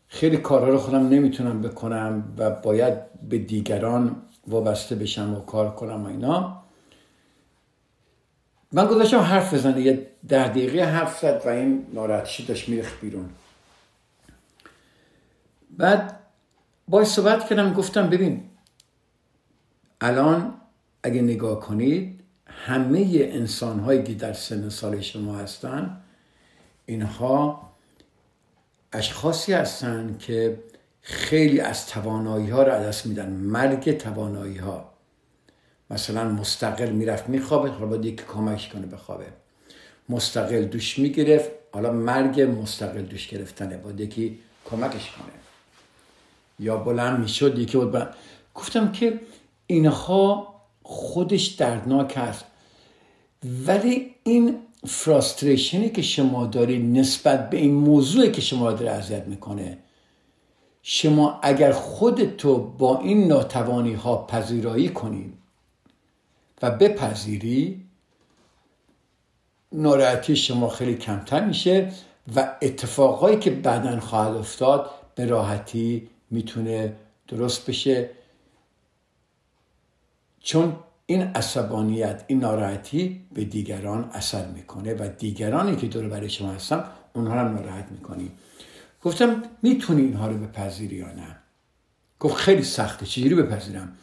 [0.08, 2.94] خیلی کارها رو خودم نمی‌تونم بکنم و باید
[3.30, 4.16] به دیگران
[4.48, 6.64] وابسته بشم و کار کنم و اینا.
[8.72, 13.30] من گذاشتم حرف بزنه یه ده دقیقه حرف زد و این ناراحتشی داشت میرخ بیرون.
[15.70, 16.20] بعد
[16.88, 18.50] باید صحبت کردم گفتم ببین
[20.02, 20.54] الان
[21.04, 26.02] اگه نگاه کنید همه انسان هایی که در سن سال شما هستن
[26.86, 27.70] اینها
[28.94, 30.60] اشخاصی هستن که
[31.02, 34.94] خیلی از توانایی ها رو دست میدن مرگ توانایی ها
[35.90, 39.26] مثلا مستقل می‌رفت میخوابه حالا باید یکی کمکش کنه بخوابه.
[40.10, 45.49] مستقل دوش می‌گرفت حالا مرگ مستقل دوش گرفتنه باید یکی کمکش کنه.
[46.60, 48.16] یا بلند می‌شد یکی بود
[48.56, 49.20] گفتم که
[49.68, 52.46] اینها خودش دردناک است
[53.66, 59.78] ولی این فراستریشنی که شما داری نسبت به این موضوعی که شما داره اذیت می‌کنه
[60.84, 65.34] شما اگر خودتو با این ناتوانی ها پذیرایی کنی
[66.62, 67.86] و بپذیری
[69.72, 71.92] ناراحتی شما خیلی کمتر میشه
[72.36, 76.96] و اتفاقهایی که بعدا خواهد افتاد به راحتی می‌تونه
[77.28, 78.10] درست بشه.
[80.40, 86.52] چون این عصبانیت این ناراحتی به دیگران اثر می‌کنه و دیگرانی که دور برای شما
[86.52, 88.32] هستن اونها رو ناراحت می‌کنی
[89.04, 91.38] گفتم می‌تونی اینها رو بپذیری یا نه؟
[92.20, 93.98] گفت خیلی سخته چجوری بپذیرم؟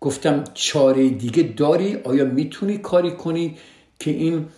[0.00, 3.58] گفتم چاره دیگه داری؟ آیا می‌تونی کاری کنی
[3.98, 4.48] که این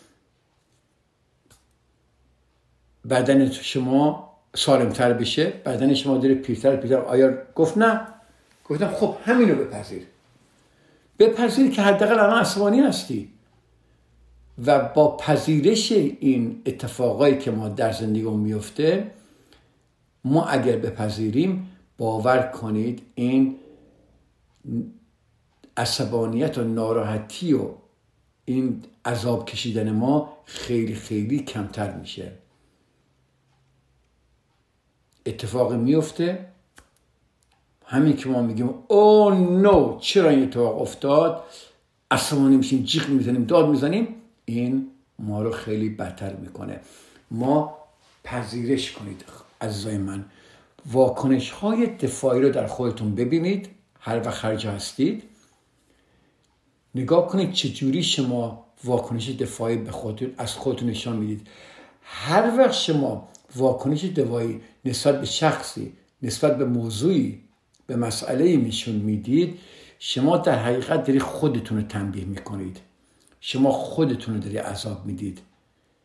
[3.10, 6.96] بدن شما سالمتر بشه بدن شما داره پیرتر پیرتر.
[6.96, 8.00] آیا گفت نه.
[8.64, 10.02] گفتم خب همینو بپذیر.
[11.18, 13.30] بپذیر که حداقل الان عصبانی هستی.
[14.66, 19.10] و با پذیرش این اتفاقایی که ما در زندگی میفته
[20.24, 23.56] ما اگر بپذیریم باور کنید این
[25.76, 27.70] عصبانیت و ناراحتی و
[28.44, 32.32] این عذاب کشیدن ما خیلی خیلی کمتر میشه.
[35.26, 36.46] اتفاق میفته.
[37.86, 41.44] همین که ما میگیم او نو چرا این اتفاق افتاد؟
[42.10, 44.08] عصبانی میشیم جیغ می‌زنیم داد می‌زنیم.
[44.44, 46.80] این ما رو خیلی بدتر می‌کنه.
[47.30, 47.78] ما
[48.24, 49.24] پذیرش کنید
[49.60, 50.24] عزیزای من.
[50.86, 53.68] واکنش های دفاعی رو در خودتون ببینید.
[54.00, 55.22] هر وقت خرج هستید.
[56.94, 61.46] نگاه کنید چجوری شما واکنش دفاعی به خودتون از خودتون نشان می‌دید.
[62.02, 65.92] هر وقت شما واکنش دفاعی نسبت به شخصی
[66.22, 67.40] نسبت به موضوعی
[67.86, 69.58] به مسئله میشون می‌دید
[69.98, 72.80] شما در حقیقت داری خودتون رو تنبیه می‌کنید.
[73.40, 75.40] شما خودتون رو داری عذاب می‌دید.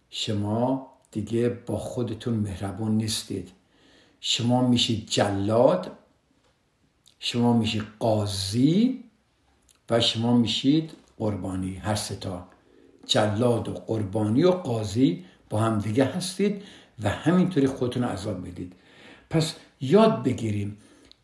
[0.09, 3.51] شما دیگه با خودتون مهربان نیستید.
[4.21, 5.91] شما میشید جلاد
[7.19, 9.03] شما میشید قاضی
[9.89, 11.75] و شما میشید قربانی.
[11.75, 12.47] هر ستا
[13.05, 16.63] جلاد و قربانی و قاضی با هم دیگه هستید.
[17.03, 18.73] و همینطوری خودتون عذاب می‌دید.
[19.29, 20.77] پس یاد بگیریم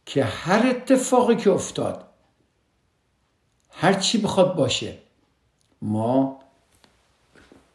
[0.06, 2.08] که هر اتفاقی که افتاد
[3.70, 4.98] هر چی بخواد باشه
[5.82, 6.40] ما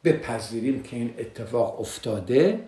[0.04, 2.66] بپذیریم که این اتفاق افتاده.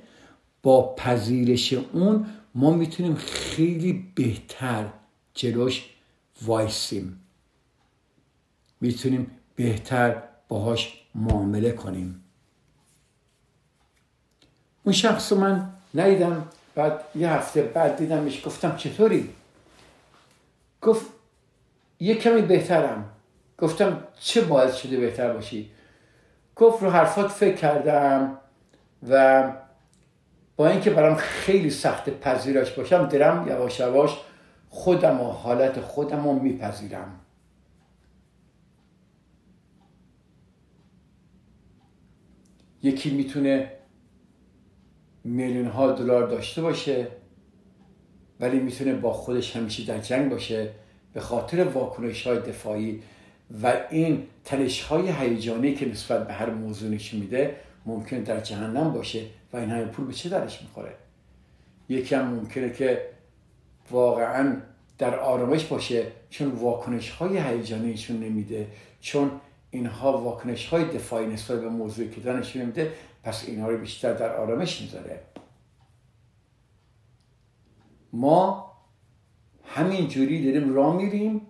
[0.63, 4.89] با پذیرش اون ما می‌تونیم خیلی بهتر
[5.35, 5.91] جلوش
[6.43, 7.21] وایسیم.
[8.81, 12.22] می‌تونیم بهتر باهاش معامله کنیم.
[14.85, 19.31] اون شخص رو من ندیدم بعد یه هفته بعد دیدمش گفتم چطوری؟
[20.83, 21.07] گفت
[22.01, 23.05] یه کمی بهترم.
[23.59, 25.71] گفتم چه باعث شده بهتر باشی؟
[26.57, 28.39] گفت رو حرفات فکر کردم
[29.09, 29.53] و
[30.57, 34.19] با اینکه برام خیلی سخت پذیراش باشم درم یواش یواش
[34.71, 37.21] خودم و حالت خودم رو میپذیرم.
[42.83, 43.71] یکی می‌تونه
[45.25, 47.07] میلیون ها دلار داشته باشه
[48.41, 50.71] ولی می‌تونه با خودش همیشه در جنگ باشه
[51.15, 53.03] به خاطر واکنش های دفاعی
[53.63, 57.57] و این تلش های هیجانی که نسبت به هر موضوع نشون میده
[57.87, 60.95] ممکن در جهنم باشه و این همه پول به چه درش می‌خوره؟
[61.89, 63.03] یکی هم ممکنه که
[63.91, 64.57] واقعا
[64.99, 68.67] در آرامش باشه چون واکنش های هیجانیشون نمیده
[69.01, 69.31] چون
[69.71, 72.93] اینها واکنش های دفاعی نسبت به موضوعی که دانش نمیده
[73.23, 75.23] پس اینها رو بیشتر در آرامش می‌ذاره.
[78.13, 78.73] ما
[79.65, 81.41] همین جوری داریم راه میریم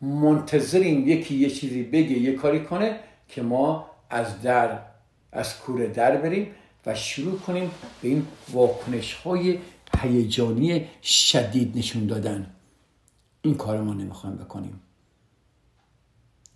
[0.00, 4.78] منتظریم یکی یه چیزی بگه یه کاری کنه که ما از در
[5.32, 6.54] از کوره در بریم
[6.86, 7.70] و شروع کنیم
[8.02, 9.58] به این واکنش های
[9.98, 12.50] هیجانی شدید نشون دادن.
[13.42, 14.80] این کار ما نمی‌خوایم بکنیم.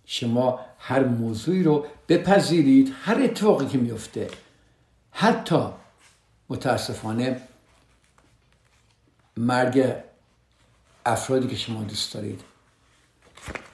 [0.05, 4.27] شما هر موضوعی رو بپذیرید هر اتفاقی که میفته
[5.17, 5.59] حتی
[6.49, 7.41] متاسفانه
[9.37, 9.93] مرگ
[11.05, 12.41] افرادی که شما دوست دارید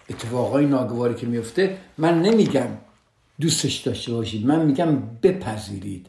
[0.09, 2.67] اتفاقای ناگواری که میفته من نمیگم
[3.39, 6.07] دوستش داشته باشید من میگم بپذیرید.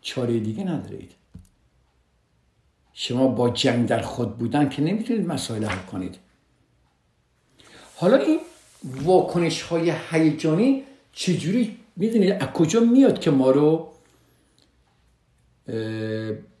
[0.00, 1.12] چاره دیگه ندارید.
[2.92, 6.18] شما با جنگ در خود بودن که نمی‌تونید مسائل حل کنید.
[7.96, 8.40] حالا این
[8.84, 13.97] واکنش های هیجانی چجوری می‌دونید از کجا میاد که ما رو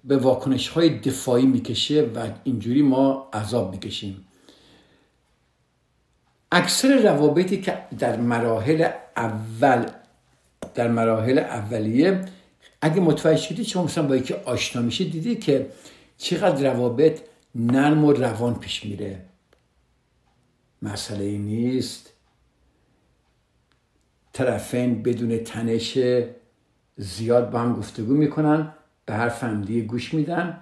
[0.04, 4.24] به واکنش های دفاعی می‌کشه و اینجوری ما عذاب می‌کشیم.
[6.52, 9.90] اکثر روابطی که در مراحل اول
[10.74, 12.24] در مراحل اولیه
[12.80, 15.70] اگه متوجه شدید شما مثلا با یکی آشنا میشه دیدی که
[16.18, 17.20] چقدر روابط
[17.54, 19.24] نرم و روان پیش میره.
[20.82, 22.12] مسئله ای نیست.
[24.32, 25.98] طرفین بدون تنش
[26.96, 28.74] زیاد با هم گفتگو می‌کنن.
[29.08, 30.60] به هر فهمدی گوش میدن.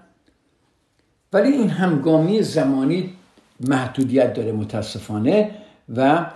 [1.32, 3.14] ولی این همگامی زمانی
[3.60, 5.50] محدودیت داره متاسفانه
[5.96, 6.30] و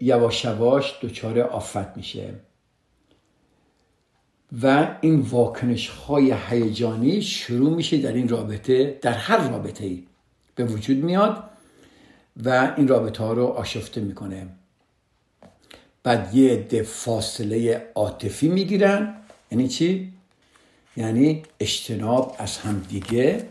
[0.00, 2.34] یواش یواش دچار آفت میشه.
[4.62, 10.02] و این واکنش های هیجانی شروع میشه در این رابطه در هر رابطه ای
[10.54, 11.44] به وجود میاد
[12.44, 14.46] و این رابطه ها رو آشفته می‌کنه.
[16.02, 19.14] بعد یه عده فاصله عاطفی می‌گیرن.
[19.50, 20.15] یعنی چی؟
[20.96, 23.48] یعنی اجتناب از همدیگه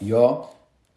[0.00, 0.44] یا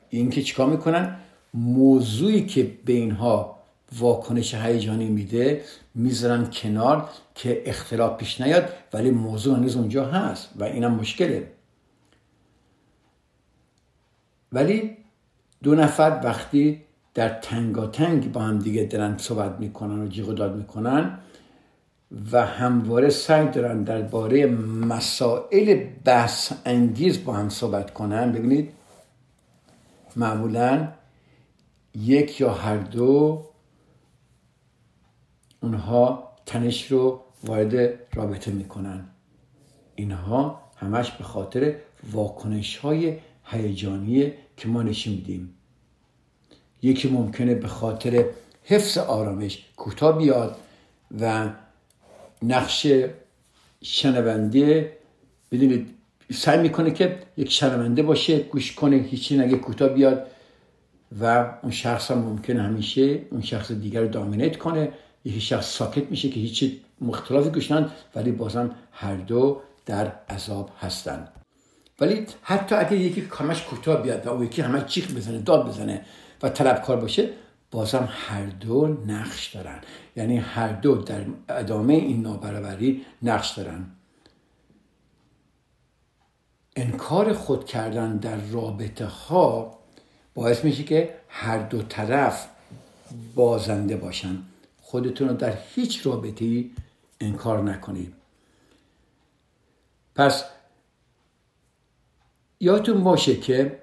[0.10, 1.18] اینکه چیکار می‌کنن؟
[1.54, 3.60] موضوعی که به اینها
[4.00, 5.64] واکنش هیجانی میده
[5.96, 11.52] می‌ذارن کنار که اختلاف پیش نیاد ولی موضوع هنوز اونجا هست و اینم مشکله.
[14.52, 14.98] ولی
[15.64, 16.82] دو نفر وقتی
[17.14, 21.20] در تنگاتنگ با هم دیگه دارن صحبت می‌کنن و جیغ داد می‌کنن
[22.32, 28.32] و همواره سعی دارن درباره مسائل بحث انگیز با هم صحبت کنن.
[28.32, 28.72] ببینید
[30.16, 30.88] معمولا
[31.96, 33.42] یک یا هر دو
[35.62, 39.06] اونها تنش رو وارد رابطه می‌کنن.
[39.96, 41.76] اینها همش به خاطر
[42.12, 45.54] واکنش های هیجانی که ما نشون میدیم.
[46.82, 48.26] یکی ممکنه به خاطر
[48.64, 50.58] حفظ آرامش کوتاه بیاد
[51.22, 51.50] و
[52.44, 52.88] نقش
[53.84, 54.98] شنونده.
[55.52, 55.90] بدونید
[56.34, 60.28] سعی می‌کنه که یک شنونده باشه گوش کنه هیچی نگه کوتاه بیاد
[61.22, 64.92] و اون شخص هم ممکنه همیشه اون شخص دیگر رو دامینیت کنه.
[65.26, 71.28] یکی شخص ساکت میشه که هیچی مختلفی گوشنند ولی بازم هر دو در عذاب هستن.
[72.00, 76.02] ولی حتی اگه یکی کامش کوتاه بیاد و یکی همه چیخ بزنه داد بزنه
[76.44, 77.30] و طلبکار باشه
[77.76, 79.82] بازم هر دو نقش دارن.
[80.16, 83.86] یعنی هر دو در ادامه این نابرابری نقش دارن.
[86.76, 89.80] انکار خود کردن در رابطه ها
[90.34, 92.48] باعث میشه که هر دو طرف
[93.36, 94.44] بازنده باشن.
[94.82, 96.66] خودتون رو در هیچ رابطه
[97.22, 98.14] انکار نکنید.
[100.16, 100.44] پس
[102.60, 103.82] یادتون باشه که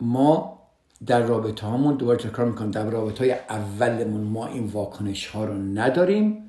[0.00, 0.55] ما
[1.06, 2.70] در رابطه هامون دوباره تکرار می‌کنم.
[2.70, 6.42] در رابطه های اولمون ما این واکنش ها رو نداریم.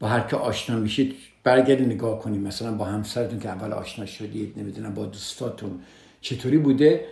[0.00, 2.40] با هر که آشنا میشید برگردی نگاه کنیم.
[2.40, 5.70] مثلا با همسرتون که اول آشنا شدید نمی‌دونم با دوستاتون
[6.20, 7.04] چطوری بوده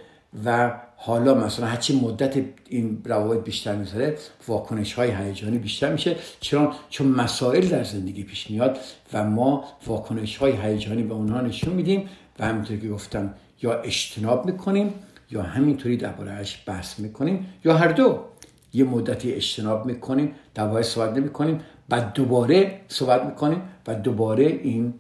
[0.44, 4.18] و حالا مثلا هرچی مدت این روابط بیشتر می‌ذاره
[4.48, 6.16] واکنش های هیجانی بیشتر میشه.
[6.40, 8.78] چرا؟ چون مسائل در زندگی پیش میاد
[9.12, 12.08] و ما واکنش های هیجانی به اونها نشون میدیم
[12.38, 14.94] و همینطور که گفتم یا اجتناب می‌کنیم
[15.30, 18.24] یا همینطوری دربارهش بحث می‌کنیم یا هر دو
[18.72, 21.60] یه مدتی اجتناب می‌کنیم درباره صحبت نمی‌کنیم
[21.90, 24.94] و دوباره صحبت می‌کنیم و دوباره این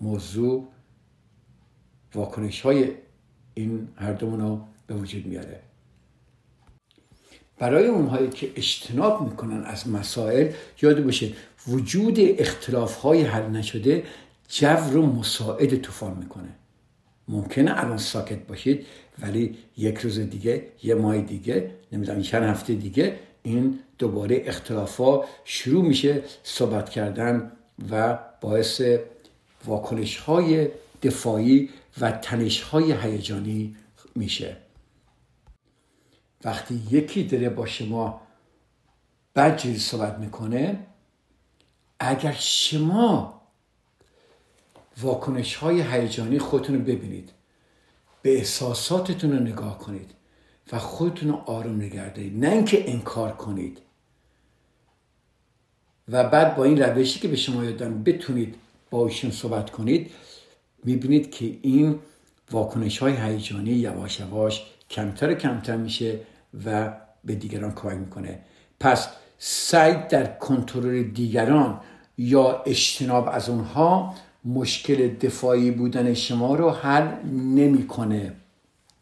[0.00, 0.68] موضوع
[2.14, 2.90] واکنش های
[3.54, 5.60] این هر دومون رو به وجود میاره.
[7.58, 10.52] برای اونهایی که اجتناب می‌کنن از مسائل
[10.82, 11.32] یاد باشه
[11.68, 14.04] وجود اختلاف های حل نشده
[14.48, 16.48] جو رو مساعد طوفان می‌کنه.
[17.28, 18.86] ممکنه الان ساکت باشید
[19.22, 25.24] ولی یک روز دیگه یه ماه دیگه نمی‌دونم چند هفته دیگه این دوباره اختلاف ها
[25.44, 27.52] شروع میشه صحبت کردن
[27.90, 28.82] و باعث
[29.64, 30.68] واکنش های
[31.02, 33.76] دفاعی و تنش های هیجانی
[34.14, 34.56] میشه.
[36.44, 38.20] وقتی یکی داره با شما
[39.36, 40.86] بدجوری صحبت می‌کنه
[42.00, 43.42] اگر شما
[45.00, 47.32] واکنش های هیجانی خودتون رو ببینید
[48.26, 50.10] به احساساتتون رو نگاه کنید
[50.72, 53.78] و خودتون رو آروم نگه نه اینکه انکار کنید.
[56.08, 58.54] و بعد با این روشی که به شما یادم بتونید
[58.90, 60.10] با ایشون صحبت کنید
[60.84, 61.98] می‌بینید که این
[62.50, 66.20] واکنش های هیجانی یواش یواش کمتر کمتر میشه
[66.64, 66.92] و
[67.24, 68.38] به دیگران کمک می‌کنه.
[68.80, 69.08] پس
[69.38, 71.80] سعی در کنترل دیگران
[72.18, 74.14] یا اجتناب از اونها
[74.46, 78.32] مشکل دفاعی بودن شما رو حل نمی‌کنه.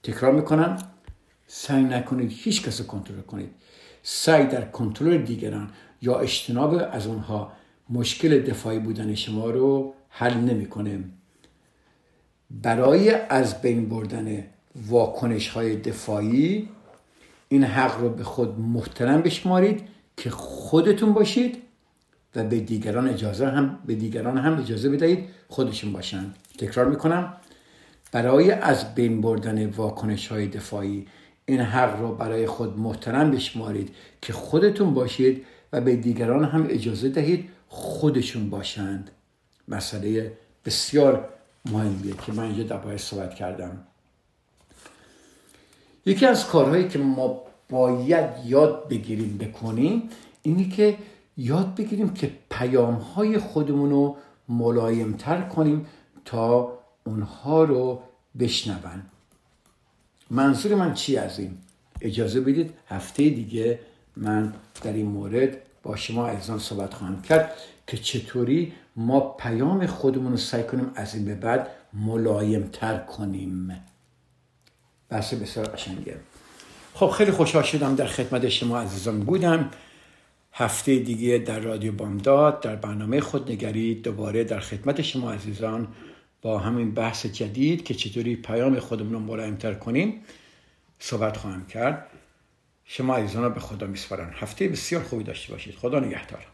[0.02, 0.76] تکرار می‌کنم.
[1.46, 3.50] سعی نکنید هیچ کس کنترل کنید.
[4.02, 5.70] سعی در کنترل دیگران
[6.02, 7.52] یا اجتناب از اونها
[7.90, 11.04] مشکل دفاعی بودن شما رو حل نمی‌کنه.
[12.50, 14.44] برای از بین بردن
[14.88, 16.68] واکنش های دفاعی
[17.48, 19.82] این حق رو به خود محترم بشمارید
[20.16, 21.62] که خودتون باشید.
[22.36, 26.34] و به دیگران اجازه هم به دیگران هم اجازه بدهید خودشون باشن.
[26.58, 27.32] تکرار می‌کنم.
[28.12, 31.06] برای از بین بردن واکنش های دفاعی
[31.46, 37.08] این حق رو برای خود محترم بشمارید که خودتون باشید و به دیگران هم اجازه
[37.08, 39.10] دهید خودشون باشند.
[39.68, 40.32] مسئله
[40.64, 41.28] بسیار
[41.64, 43.78] مهمیه که من اینجا درباره صحبت کردم.
[46.06, 50.02] یکی از کارهایی که ما باید یاد بگیریم بکنیم
[50.42, 50.96] اینی که
[51.36, 54.16] یاد بگیریم که پیام های خودمون رو
[54.48, 55.86] ملایمتر کنیم
[56.24, 58.02] تا اونها رو
[58.38, 59.02] بشنون.
[60.30, 61.58] منظور من چی از این؟
[62.00, 63.78] اجازه بدید هفته دیگه
[64.16, 67.52] من در این مورد با شما عزیزان صحبت خواهم کرد
[67.86, 73.82] که چطوری ما پیام خودمون رو سعی کنیم از این به بعد ملایمتر کنیم.
[75.08, 76.16] بحث بسیار قشنگه.
[76.94, 79.70] خب خیلی خوشحال شدم در خدمت شما عزیزان بودم.
[80.56, 85.88] هفته دیگه در رادیو بامداد در برنامه خودنگری دوباره در خدمت شما عزیزان
[86.42, 90.20] با همین بحث جدید که چطوری پیام خودمون رو ملایمتر کنیم
[90.98, 92.06] صحبت خواهم کرد.
[92.84, 94.30] شما عزیزان رو به خدا میسپارم.
[94.34, 95.74] هفته بسیار خوبی داشته باشید.
[95.74, 96.46] خدا نگهدار.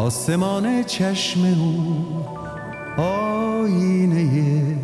[0.00, 2.06] آسمان چشم او
[3.02, 4.76] آینه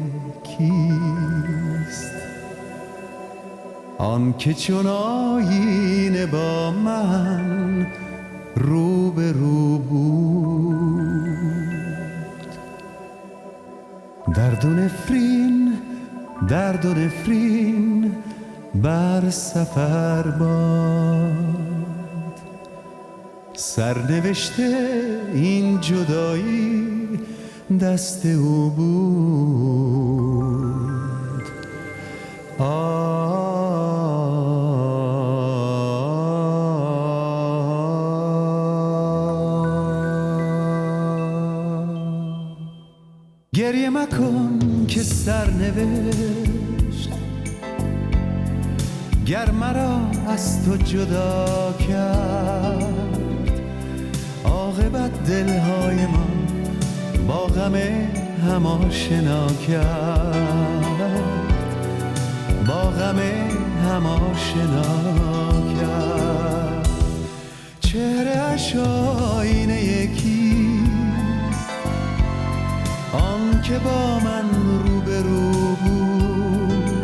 [0.42, 2.12] کیست؟
[3.98, 7.86] آن که چون آینه با من
[8.56, 11.06] رو به رو بود.
[14.34, 15.72] درد و نفرین
[16.48, 18.12] درد و نفرین
[18.74, 21.65] بر سفر باد.
[23.56, 24.96] سرنوشته
[25.34, 27.20] این جدایی
[27.80, 29.56] دست او بود.
[43.52, 46.56] گریه مکن که سرنوشت.
[49.26, 53.05] گر مرا از تو جدا کرد
[55.26, 56.26] دلهای ما
[57.28, 57.74] با غم
[58.48, 60.36] هم آشنا کرد.
[62.66, 63.18] با غم
[63.84, 64.82] هم آشنا
[65.80, 66.88] کرد.
[67.80, 70.80] چهرهش آینه یکی.
[73.12, 74.44] آن که با من
[74.84, 76.96] روبرو بود.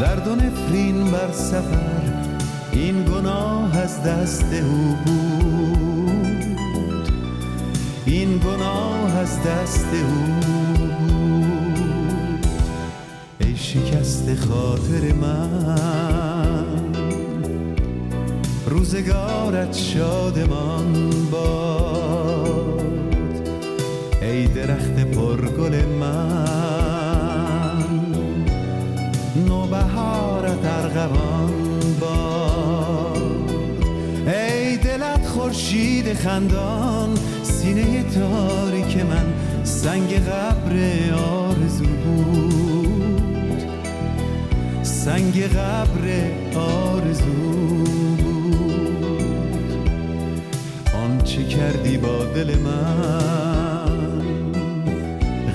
[0.00, 2.02] درد و نفرین بر سفر
[2.72, 5.37] این گناه از دست او بود.
[9.18, 10.34] از دست او.
[13.40, 16.64] ای شکست خاطر من.
[18.66, 22.82] روزگارت شادمان باد.
[24.22, 27.84] ای درخت پرگل من.
[29.46, 31.52] نوبهارت ارغوان
[32.00, 33.50] باد.
[34.26, 37.18] ای دلت خورشید خندان.
[37.68, 39.26] سینه تاریک من
[39.64, 40.74] سنگ قبر
[41.14, 43.62] آرزو بود.
[44.82, 46.04] سنگ قبر
[46.54, 47.24] آرزو
[48.16, 49.72] بود.
[50.94, 54.22] آنچه کردی با دل من؟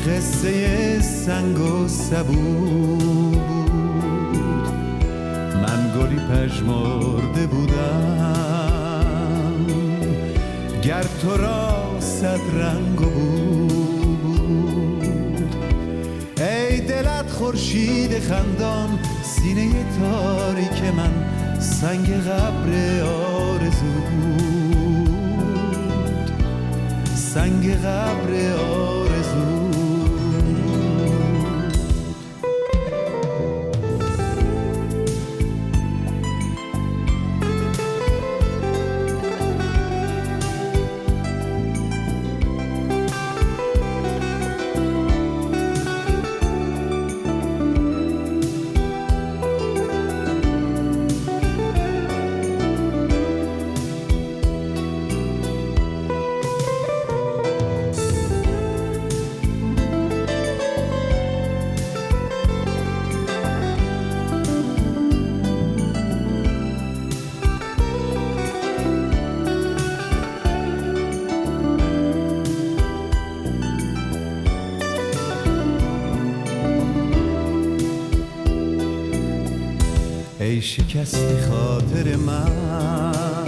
[0.08, 3.38] قصه سنگ و سبو بود.
[5.54, 8.54] من گلی پژمرده بودم.
[10.84, 11.73] گر تو را
[12.24, 14.26] صد رنگ بود.
[16.38, 21.12] ای دلت خورشید خندان سینه تاریک من
[21.60, 25.10] سنگ قبر آرزو بود.
[27.16, 29.13] سنگ قبر آرزو
[80.64, 83.46] ای شکست خاطر من.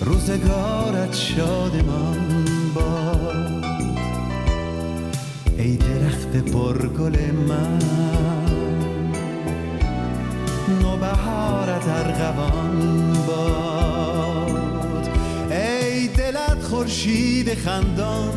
[0.00, 3.64] روزگارت شادمان باد.
[5.58, 7.16] ای درخت پرگل
[7.48, 7.78] من.
[10.82, 15.08] نوبهارت ارغوان باد.
[15.50, 18.32] ای دلت خورشید خندان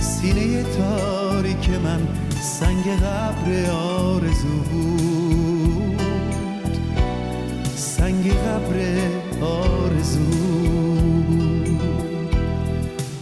[0.00, 2.08] سینه تاریک من
[2.40, 5.17] سنگ قبر آرزو بود.
[8.48, 8.76] قبر
[9.40, 10.20] آرزو.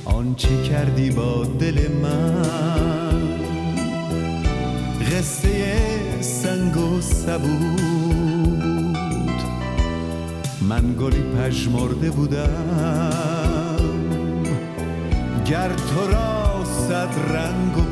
[0.05, 3.23] آنچه کردی با دل من؟
[5.13, 5.77] قصه
[6.21, 9.43] سنگ و سبو بود
[10.69, 13.77] من گلی پژمرده بودم.
[15.47, 17.87] گر تو را صد رنگ بود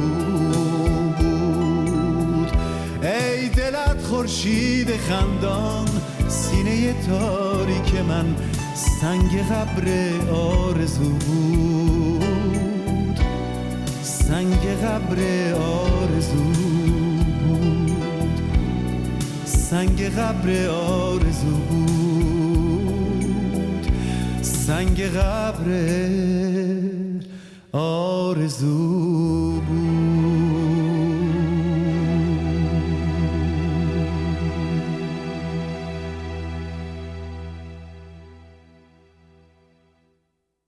[3.02, 5.93] ای دلت خورشید خندان
[6.28, 8.36] سینه تاریک من
[8.74, 9.86] سنگ قبر
[10.30, 12.24] آرزو بود.
[14.02, 15.18] سنگ قبر
[15.54, 16.44] آرزو
[17.44, 18.40] بود.
[19.44, 22.04] سنگ قبر آرزو بود.
[24.42, 25.68] سنگ قبر
[27.72, 29.43] آرزو